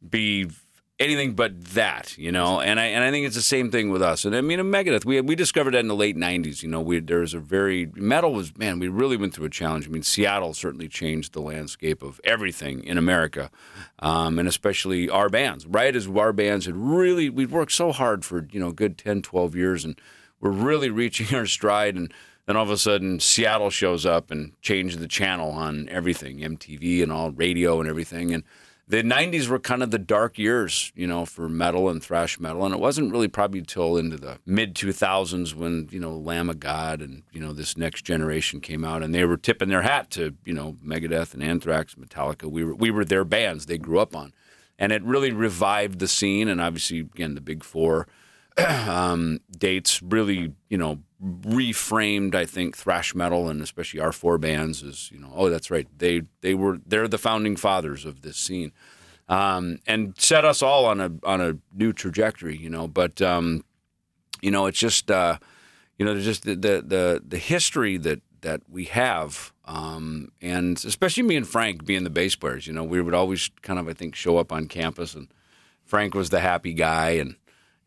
be 0.07 0.51
anything 0.99 1.33
but 1.33 1.63
that, 1.73 2.15
you 2.15 2.31
know. 2.31 2.61
And 2.61 2.79
I 2.79 2.85
and 2.85 3.03
I 3.03 3.09
think 3.09 3.25
it's 3.25 3.35
the 3.35 3.41
same 3.41 3.71
thing 3.71 3.89
with 3.89 4.03
us. 4.03 4.23
And 4.23 4.35
I 4.35 4.41
mean, 4.41 4.59
Megadeth, 4.59 5.03
we 5.03 5.19
we 5.21 5.33
discovered 5.33 5.73
that 5.73 5.79
in 5.79 5.87
the 5.87 5.95
late 5.95 6.15
'90s. 6.15 6.61
You 6.61 6.69
know, 6.69 6.79
we 6.79 6.99
there 6.99 7.21
was 7.21 7.33
a 7.33 7.39
very 7.39 7.91
metal 7.95 8.31
was 8.31 8.55
man, 8.55 8.77
we 8.77 8.87
really 8.87 9.17
went 9.17 9.33
through 9.33 9.47
a 9.47 9.49
challenge. 9.49 9.87
I 9.87 9.89
mean, 9.89 10.03
Seattle 10.03 10.53
certainly 10.53 10.87
changed 10.87 11.33
the 11.33 11.41
landscape 11.41 12.03
of 12.03 12.21
everything 12.23 12.83
in 12.83 12.99
America, 12.99 13.49
um, 13.97 14.37
and 14.37 14.47
especially 14.47 15.09
our 15.09 15.27
bands. 15.27 15.65
Right 15.65 15.95
as 15.95 16.07
our 16.07 16.33
bands 16.33 16.67
had 16.67 16.75
really, 16.75 17.31
we'd 17.31 17.49
worked 17.49 17.71
so 17.71 17.91
hard 17.91 18.23
for 18.23 18.47
you 18.51 18.59
know, 18.59 18.71
good 18.71 18.95
10, 18.99 19.23
12 19.23 19.55
years, 19.55 19.83
and 19.83 19.99
we're 20.39 20.51
really 20.51 20.89
reaching 20.89 21.35
our 21.35 21.45
stride 21.45 21.95
and. 21.95 22.13
Then 22.45 22.57
all 22.57 22.63
of 22.63 22.71
a 22.71 22.79
sudden, 22.79 23.19
Seattle 23.19 23.69
shows 23.69 24.07
up 24.07 24.31
and 24.31 24.59
changed 24.59 24.97
the 24.97 25.07
channel 25.07 25.51
on 25.51 25.87
everything, 25.87 26.39
MTV 26.39 27.03
and 27.03 27.11
all 27.11 27.29
radio 27.29 27.79
and 27.79 27.87
everything. 27.87 28.33
And 28.33 28.43
the 28.89 29.03
90s 29.03 29.47
were 29.47 29.59
kind 29.59 29.83
of 29.83 29.91
the 29.91 29.99
dark 29.99 30.39
years, 30.39 30.91
you 30.95 31.05
know, 31.05 31.23
for 31.23 31.47
metal 31.47 31.89
and 31.89 32.03
thrash 32.03 32.39
metal. 32.39 32.65
And 32.65 32.73
it 32.73 32.79
wasn't 32.79 33.11
really 33.11 33.27
probably 33.27 33.61
till 33.61 33.97
into 33.97 34.17
the 34.17 34.39
mid 34.47 34.73
2000s 34.73 35.53
when, 35.53 35.87
you 35.91 35.99
know, 35.99 36.17
Lamb 36.17 36.49
of 36.49 36.59
God 36.59 36.99
and, 36.99 37.21
you 37.31 37.39
know, 37.39 37.53
this 37.53 37.77
next 37.77 38.01
generation 38.01 38.59
came 38.59 38.83
out 38.83 39.03
and 39.03 39.13
they 39.13 39.25
were 39.25 39.37
tipping 39.37 39.69
their 39.69 39.83
hat 39.83 40.09
to, 40.11 40.33
you 40.43 40.55
know, 40.55 40.75
Megadeth 40.83 41.35
and 41.35 41.43
Anthrax, 41.43 41.93
Metallica. 41.93 42.49
We 42.49 42.63
were, 42.63 42.73
we 42.73 42.89
were 42.89 43.05
their 43.05 43.23
bands 43.23 43.67
they 43.67 43.77
grew 43.77 43.99
up 43.99 44.15
on. 44.15 44.33
And 44.79 44.91
it 44.91 45.03
really 45.03 45.31
revived 45.31 45.99
the 45.99 46.07
scene. 46.07 46.47
And 46.47 46.59
obviously, 46.59 47.01
again, 47.01 47.35
the 47.35 47.41
big 47.41 47.63
four 47.63 48.07
um, 48.87 49.39
dates 49.57 50.01
really, 50.01 50.53
you 50.69 50.77
know, 50.77 50.99
reframed, 51.21 52.35
I 52.35 52.45
think, 52.45 52.77
thrash 52.77 53.13
metal 53.13 53.49
and 53.49 53.61
especially 53.61 53.99
our 53.99 54.11
four 54.11 54.37
bands 54.37 54.81
is, 54.81 55.09
you 55.13 55.19
know, 55.19 55.31
oh, 55.35 55.49
that's 55.49 55.69
right. 55.69 55.87
They 55.97 56.23
they 56.41 56.53
were 56.53 56.79
they're 56.85 57.07
the 57.07 57.17
founding 57.17 57.55
fathers 57.55 58.05
of 58.05 58.21
this 58.21 58.37
scene, 58.37 58.71
um, 59.27 59.79
and 59.85 60.13
set 60.17 60.45
us 60.45 60.61
all 60.61 60.85
on 60.85 61.01
a 61.01 61.11
on 61.23 61.41
a 61.41 61.57
new 61.73 61.93
trajectory. 61.93 62.57
You 62.57 62.69
know, 62.69 62.87
but 62.87 63.21
um, 63.21 63.63
you 64.41 64.51
know, 64.51 64.65
it's 64.65 64.79
just 64.79 65.11
uh, 65.11 65.37
you 65.97 66.05
know, 66.05 66.19
just 66.19 66.43
the, 66.43 66.55
the 66.55 66.83
the 66.85 67.23
the 67.27 67.37
history 67.37 67.97
that 67.97 68.21
that 68.41 68.61
we 68.69 68.85
have, 68.85 69.51
um, 69.65 70.31
and 70.41 70.77
especially 70.85 71.23
me 71.23 71.35
and 71.35 71.47
Frank 71.47 71.85
being 71.85 72.05
the 72.05 72.09
bass 72.09 72.35
players. 72.35 72.65
You 72.65 72.73
know, 72.73 72.83
we 72.83 73.01
would 73.01 73.13
always 73.13 73.51
kind 73.61 73.79
of 73.79 73.87
I 73.87 73.93
think 73.93 74.15
show 74.15 74.37
up 74.37 74.51
on 74.51 74.67
campus, 74.67 75.13
and 75.13 75.27
Frank 75.83 76.15
was 76.15 76.29
the 76.29 76.39
happy 76.39 76.73
guy, 76.73 77.11
and 77.11 77.35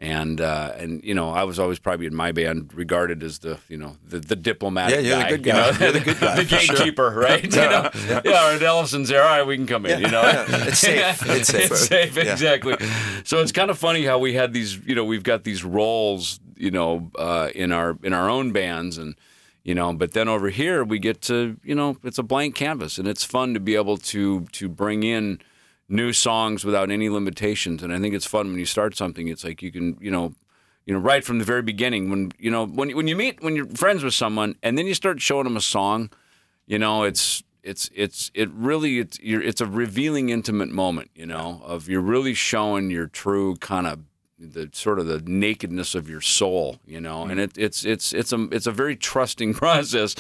and 0.03 0.41
uh, 0.41 0.73
and 0.77 1.03
you 1.05 1.15
know 1.15 1.31
I 1.31 1.45
was 1.45 1.59
always 1.61 1.79
probably 1.79 2.07
in 2.07 2.15
my 2.15 2.33
band 2.33 2.75
regarded 2.75 3.23
as 3.23 3.39
the 3.39 3.59
you 3.69 3.77
know 3.77 3.97
the, 4.05 4.19
the 4.19 4.35
diplomatic 4.35 4.97
Yeah, 4.97 5.01
you're 5.01 5.17
the 5.17 5.23
guy, 5.23 5.31
good 5.31 5.47
you 5.47 5.53
guy. 5.53 5.71
know? 5.71 5.79
You're 5.79 5.93
the 5.93 6.01
good 6.11 6.21
guy, 6.21 6.37
the 6.37 6.43
for 6.45 6.57
sure. 6.57 6.77
gatekeeper, 6.77 7.11
right? 7.11 7.45
You 7.55 7.61
know, 7.61 7.91
yeah. 8.09 8.55
or 8.55 8.59
Ellefson's 8.59 9.09
there. 9.09 9.23
All 9.23 9.29
right, 9.39 9.47
we 9.47 9.57
can 9.57 9.67
come 9.69 9.87
in. 9.87 10.01
You 10.01 10.09
know, 10.11 10.23
Yeah, 10.23 10.45
it's 10.67 10.81
safe. 10.81 11.23
It's 11.31 11.49
safe. 11.49 11.71
it's 11.71 11.87
safe, 11.87 12.17
Yeah. 12.17 12.33
exactly. 12.33 12.75
So 13.25 13.39
it's 13.41 13.53
kind 13.53 13.71
of 13.71 13.79
funny 13.79 14.05
how 14.05 14.19
we 14.19 14.35
had 14.35 14.53
these. 14.53 14.77
You 14.85 14.95
know, 14.97 15.05
we've 15.05 15.23
got 15.23 15.45
these 15.45 15.63
roles. 15.65 16.41
You 16.57 16.71
know, 16.73 17.11
uh, 17.17 17.51
in 17.55 17.71
our 17.73 17.97
in 18.03 18.13
our 18.13 18.29
own 18.29 18.53
bands 18.53 18.99
and. 18.99 19.15
You 19.65 19.77
know, 19.77 19.93
but 19.93 20.11
then 20.11 20.27
over 20.27 20.49
here 20.49 20.83
we 20.83 20.99
get 20.99 21.21
to, 21.23 21.57
you 21.63 21.77
know, 21.77 21.97
it's 22.03 22.19
a 22.19 22.25
blank 22.25 22.57
canvas, 22.57 22.99
and 22.99 23.07
it's 23.07 23.23
fun 23.23 23.55
to 23.55 23.61
be 23.61 23.77
able 23.77 23.97
to 23.99 24.41
to 24.51 24.69
bring 24.69 25.05
in 25.05 25.39
new 25.93 26.13
songs 26.13 26.65
without 26.65 26.91
any 26.91 27.09
limitations. 27.09 27.83
And 27.83 27.93
I 27.93 27.99
think 27.99 28.15
it's 28.15 28.27
fun 28.27 28.49
when 28.49 28.59
you 28.59 28.65
start 28.65 28.97
something. 28.97 29.29
It's 29.29 29.45
like 29.45 29.63
you 29.63 29.71
can, 29.71 29.99
you 30.01 30.11
know, 30.11 30.35
you 30.87 30.95
know, 30.95 31.01
right 31.01 31.23
from 31.23 31.39
the 31.39 31.45
very 31.45 31.63
beginning 31.63 32.11
when 32.11 32.33
you 32.39 32.51
know 32.51 32.67
when 32.67 32.91
when 32.97 33.07
you 33.07 33.15
meet 33.15 33.41
when 33.43 33.55
you're 33.55 33.67
friends 33.67 34.03
with 34.03 34.15
someone 34.15 34.57
and 34.63 34.77
then 34.77 34.87
you 34.87 34.95
start 34.95 35.21
showing 35.21 35.45
them 35.45 35.57
a 35.57 35.61
song, 35.61 36.11
you 36.67 36.79
know, 36.79 37.05
it's 37.05 37.45
it's 37.63 37.89
it's 37.95 38.33
it 38.35 38.51
really 38.51 38.99
it's 38.99 39.21
you're, 39.21 39.43
it's 39.43 39.61
a 39.61 39.67
revealing 39.67 40.31
intimate 40.31 40.71
moment, 40.71 41.11
you 41.15 41.27
know, 41.27 41.61
of 41.65 41.89
you're 41.89 42.01
really 42.01 42.35
showing 42.35 42.91
your 42.91 43.07
true 43.07 43.55
kind 43.57 43.87
of 43.87 44.01
the 44.39 44.69
sort 44.73 44.99
of 44.99 45.07
the 45.07 45.23
nakedness 45.25 45.95
of 45.95 46.11
your 46.11 46.21
soul, 46.21 46.81
you 46.85 47.01
know, 47.01 47.23
and 47.23 47.39
mm. 47.39 47.45
it, 47.45 47.57
it's 47.57 47.85
it's 47.85 48.13
it's 48.13 48.33
a 48.33 48.49
it's 48.51 48.67
a 48.67 48.73
very 48.73 48.97
trusting 48.97 49.55
process 49.65 50.17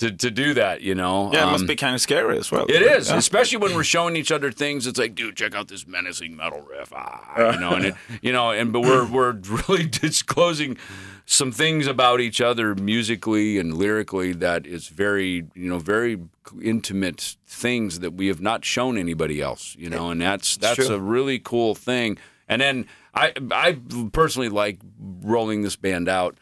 to 0.00 0.10
to 0.10 0.30
do 0.30 0.52
that, 0.54 0.80
you 0.82 0.94
know. 0.94 1.30
Yeah, 1.32 1.40
it 1.40 1.44
Um, 1.46 1.52
must 1.52 1.66
be 1.66 1.76
kind 1.76 1.94
of 1.94 2.00
scary 2.00 2.36
as 2.38 2.50
well. 2.50 2.66
it 2.68 2.82
is, 2.82 3.08
Yeah. 3.08 3.16
especially 3.16 3.58
when 3.58 3.74
we're 3.74 3.84
showing 3.84 4.16
each 4.16 4.30
other 4.32 4.50
things. 4.52 4.86
It's 4.86 4.98
like, 4.98 5.14
dude, 5.14 5.36
check 5.36 5.54
out 5.54 5.68
this 5.68 5.86
menacing 5.86 6.36
metal 6.36 6.60
riff, 6.68 6.92
ah, 6.94 7.52
you 7.52 7.60
know, 7.60 7.72
and 7.74 7.84
it, 7.86 7.94
you 8.22 8.32
know, 8.32 8.50
and 8.50 8.72
but 8.72 8.80
we're 8.80 9.06
we're 9.06 9.32
really 9.68 9.86
disclosing 9.86 10.76
some 11.26 11.52
things 11.52 11.86
about 11.86 12.20
each 12.20 12.40
other 12.40 12.74
musically 12.74 13.56
and 13.58 13.72
lyrically 13.76 14.32
that 14.32 14.66
is 14.66 14.88
very, 14.88 15.46
you 15.54 15.68
know, 15.70 15.78
very 15.78 16.18
intimate 16.60 17.36
things 17.46 18.00
that 18.00 18.14
we 18.14 18.26
have 18.26 18.40
not 18.40 18.64
shown 18.64 18.98
anybody 18.98 19.40
else, 19.40 19.76
you 19.78 19.88
know, 19.88 20.10
and 20.10 20.20
that's 20.20 20.56
that's 20.56 20.88
a 20.88 20.98
really 20.98 21.38
cool 21.38 21.74
thing. 21.74 22.18
And 22.48 22.60
then 22.60 22.86
I 23.14 23.32
I 23.52 23.78
personally 24.12 24.48
like 24.48 24.78
rolling 24.98 25.62
this 25.62 25.76
band 25.76 26.08
out 26.08 26.36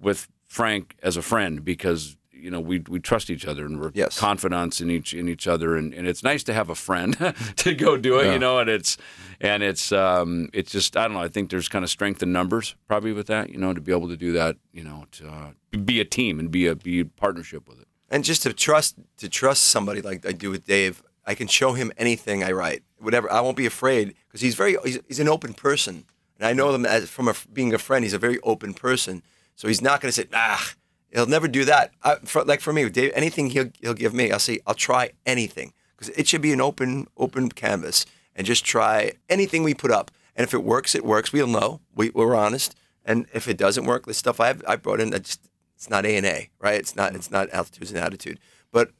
with 0.00 0.28
Frank 0.48 0.96
as 1.02 1.16
a 1.16 1.22
friend 1.22 1.64
because 1.64 2.16
you 2.42 2.50
know 2.50 2.60
we 2.60 2.80
we 2.88 2.98
trust 3.00 3.30
each 3.30 3.46
other 3.46 3.64
and 3.64 3.80
we're 3.80 3.90
Yes. 3.94 4.18
confidants 4.18 4.80
in 4.80 4.90
each 4.90 5.14
in 5.14 5.28
each 5.28 5.46
other 5.46 5.76
and, 5.76 5.94
and 5.94 6.06
it's 6.06 6.22
nice 6.22 6.42
to 6.44 6.52
have 6.52 6.68
a 6.68 6.74
friend 6.74 7.16
to 7.56 7.74
go 7.74 7.96
do 7.96 8.18
it 8.18 8.32
you 8.32 8.38
know 8.38 8.58
and 8.58 8.68
it's 8.68 8.96
and 9.40 9.62
it's 9.62 9.92
um 9.92 10.48
it's 10.52 10.72
just 10.72 10.96
I 10.96 11.02
don't 11.04 11.14
know 11.14 11.22
I 11.22 11.28
think 11.28 11.50
there's 11.50 11.68
kind 11.68 11.84
of 11.84 11.90
strength 11.90 12.22
in 12.22 12.32
numbers 12.32 12.74
probably 12.88 13.12
with 13.12 13.28
that 13.28 13.50
you 13.50 13.58
know 13.58 13.72
to 13.72 13.80
be 13.80 13.92
able 13.92 14.08
to 14.08 14.16
do 14.16 14.32
that 14.32 14.56
you 14.72 14.84
know 14.84 15.06
to 15.12 15.28
uh, 15.28 15.50
be 15.84 16.00
a 16.00 16.04
team 16.04 16.38
and 16.40 16.50
be 16.50 16.66
a 16.66 16.74
be 16.74 17.00
a 17.00 17.04
partnership 17.04 17.68
with 17.68 17.80
it 17.80 17.86
and 18.10 18.24
just 18.24 18.42
to 18.42 18.52
trust 18.52 18.96
to 19.16 19.28
trust 19.28 19.64
somebody 19.64 20.02
like 20.02 20.26
I 20.26 20.32
do 20.32 20.50
with 20.50 20.66
Dave, 20.66 21.02
I 21.26 21.34
can 21.34 21.46
show 21.48 21.72
him 21.72 21.90
anything 21.96 22.44
I 22.44 22.52
write, 22.52 22.82
whatever. 22.98 23.32
I 23.32 23.40
won't 23.40 23.56
be 23.56 23.64
afraid 23.64 24.14
because 24.28 24.42
he's 24.42 24.54
very 24.54 24.76
he's, 24.84 24.98
he's 25.08 25.18
an 25.18 25.28
open 25.28 25.54
person, 25.54 26.04
and 26.38 26.46
I 26.46 26.52
know 26.52 26.74
him 26.74 26.84
as 26.84 27.08
from 27.08 27.26
a, 27.28 27.34
being 27.54 27.72
a 27.72 27.78
friend. 27.78 28.04
He's 28.04 28.12
a 28.12 28.18
very 28.18 28.38
open 28.40 28.74
person, 28.74 29.22
so 29.56 29.66
he's 29.66 29.80
not 29.80 30.02
going 30.02 30.12
to 30.12 30.20
say 30.20 30.26
ah. 30.34 30.74
He'll 31.12 31.26
never 31.26 31.46
do 31.46 31.64
that. 31.66 31.92
I, 32.02 32.16
for, 32.16 32.44
like 32.44 32.60
for 32.60 32.72
me, 32.72 32.88
Dave, 32.88 33.12
anything 33.14 33.50
he'll 33.50 33.70
he'll 33.80 33.94
give 33.94 34.14
me, 34.14 34.30
I'll 34.30 34.38
say 34.38 34.60
I'll 34.66 34.74
try 34.74 35.10
anything 35.26 35.72
because 35.94 36.08
it 36.10 36.26
should 36.26 36.42
be 36.42 36.52
an 36.52 36.60
open 36.60 37.06
open 37.16 37.50
canvas 37.50 38.06
and 38.34 38.46
just 38.46 38.64
try 38.64 39.12
anything 39.28 39.62
we 39.62 39.74
put 39.74 39.90
up. 39.90 40.10
And 40.34 40.44
if 40.44 40.54
it 40.54 40.64
works, 40.64 40.94
it 40.94 41.04
works. 41.04 41.32
We'll 41.32 41.46
know. 41.46 41.80
We, 41.94 42.10
we're 42.10 42.34
honest. 42.34 42.74
And 43.04 43.26
if 43.34 43.46
it 43.46 43.58
doesn't 43.58 43.84
work, 43.84 44.06
the 44.06 44.14
stuff 44.14 44.40
I've 44.40 44.62
I 44.66 44.76
brought 44.76 45.00
in, 45.00 45.10
that 45.10 45.24
just 45.24 45.40
it's 45.76 45.90
not 45.90 46.06
A 46.06 46.16
and 46.16 46.24
A, 46.24 46.48
right? 46.58 46.76
It's 46.76 46.96
not 46.96 47.14
it's 47.14 47.30
not 47.30 47.50
altitudes 47.50 47.90
and 47.90 48.00
attitude. 48.00 48.38
But 48.70 48.92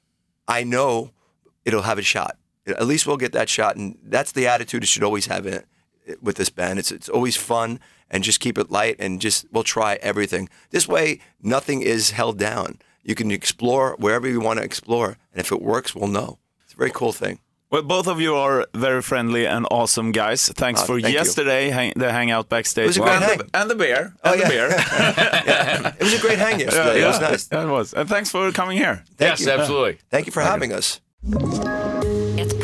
I 0.47 0.65
know 0.65 1.13
it'll 1.65 1.83
have 1.83 1.99
a 1.99 2.03
shot. 2.03 2.37
At 2.67 2.87
least 2.87 3.07
we'll 3.07 3.17
get 3.17 3.33
that 3.33 3.49
shot, 3.49 3.77
and 3.77 3.99
that's 4.03 4.33
the 4.33 4.47
attitude 4.47 4.83
it 4.83 4.89
should 4.89 5.03
always 5.03 5.27
have 5.27 5.47
in 5.47 5.55
it 5.55 6.23
with 6.23 6.37
this 6.37 6.51
band. 6.51 6.79
It's 6.79 6.93
it's 6.93 7.09
always 7.09 7.37
fun 7.37 7.81
and 8.13 8.23
just 8.23 8.39
keep 8.39 8.57
it 8.59 8.71
light 8.71 8.95
and 9.01 9.21
just 9.21 9.47
we'll 9.51 9.65
try 9.65 9.99
everything. 10.03 10.49
This 10.71 10.87
way, 10.87 11.19
nothing 11.43 11.81
is 11.83 12.11
held 12.13 12.39
down. 12.39 12.79
You 13.03 13.17
can 13.17 13.33
explore 13.33 13.97
wherever 13.99 14.29
you 14.29 14.39
want 14.39 14.61
to 14.61 14.65
explore, 14.65 15.17
and 15.33 15.41
if 15.41 15.51
it 15.51 15.61
works, 15.61 15.93
we'll 15.97 16.07
know. 16.07 16.39
It's 16.65 16.75
a 16.75 16.77
very 16.77 16.91
cool 16.93 17.13
thing. 17.13 17.41
Well, 17.71 17.83
both 17.83 18.07
of 18.07 18.21
you 18.21 18.35
are 18.37 18.67
very 18.75 19.01
friendly 19.01 19.47
and 19.47 19.67
awesome 19.71 20.13
guys. 20.13 20.47
Thanks 20.47 20.83
Oh, 20.83 20.87
for 20.87 21.01
thank 21.01 21.15
yesterday, 21.15 21.71
hang, 21.71 21.95
the 21.97 22.13
hangout 22.13 22.51
backstage. 22.51 22.85
It 22.85 22.89
was 22.89 22.97
a 22.99 23.01
great 23.01 23.15
and, 23.15 23.25
hang. 23.25 23.39
the, 23.39 23.49
and 23.55 23.71
the 23.71 23.75
beer. 23.75 24.15
Oh, 24.23 24.33
and 24.33 24.41
yeah. 24.41 24.49
the 24.49 24.55
beer. 24.55 25.95
It 25.99 26.05
was 26.05 26.15
a 26.15 26.21
great 26.21 26.39
hang 26.39 26.61
yesterday. 26.61 27.03
It 27.03 27.07
was 27.07 27.21
nice. 27.21 27.47
That 27.47 27.67
was. 27.69 27.95
And 27.95 28.09
thanks 28.09 28.31
for 28.31 28.53
coming 28.53 28.77
here. 28.77 29.03
Thank 29.17 29.39
yes 29.39 29.47
you. 29.47 29.51
absolutely 29.53 29.99
Thank 30.11 30.27
you 30.27 30.33
for 30.33 30.43
having 30.43 30.71
us. 30.73 31.01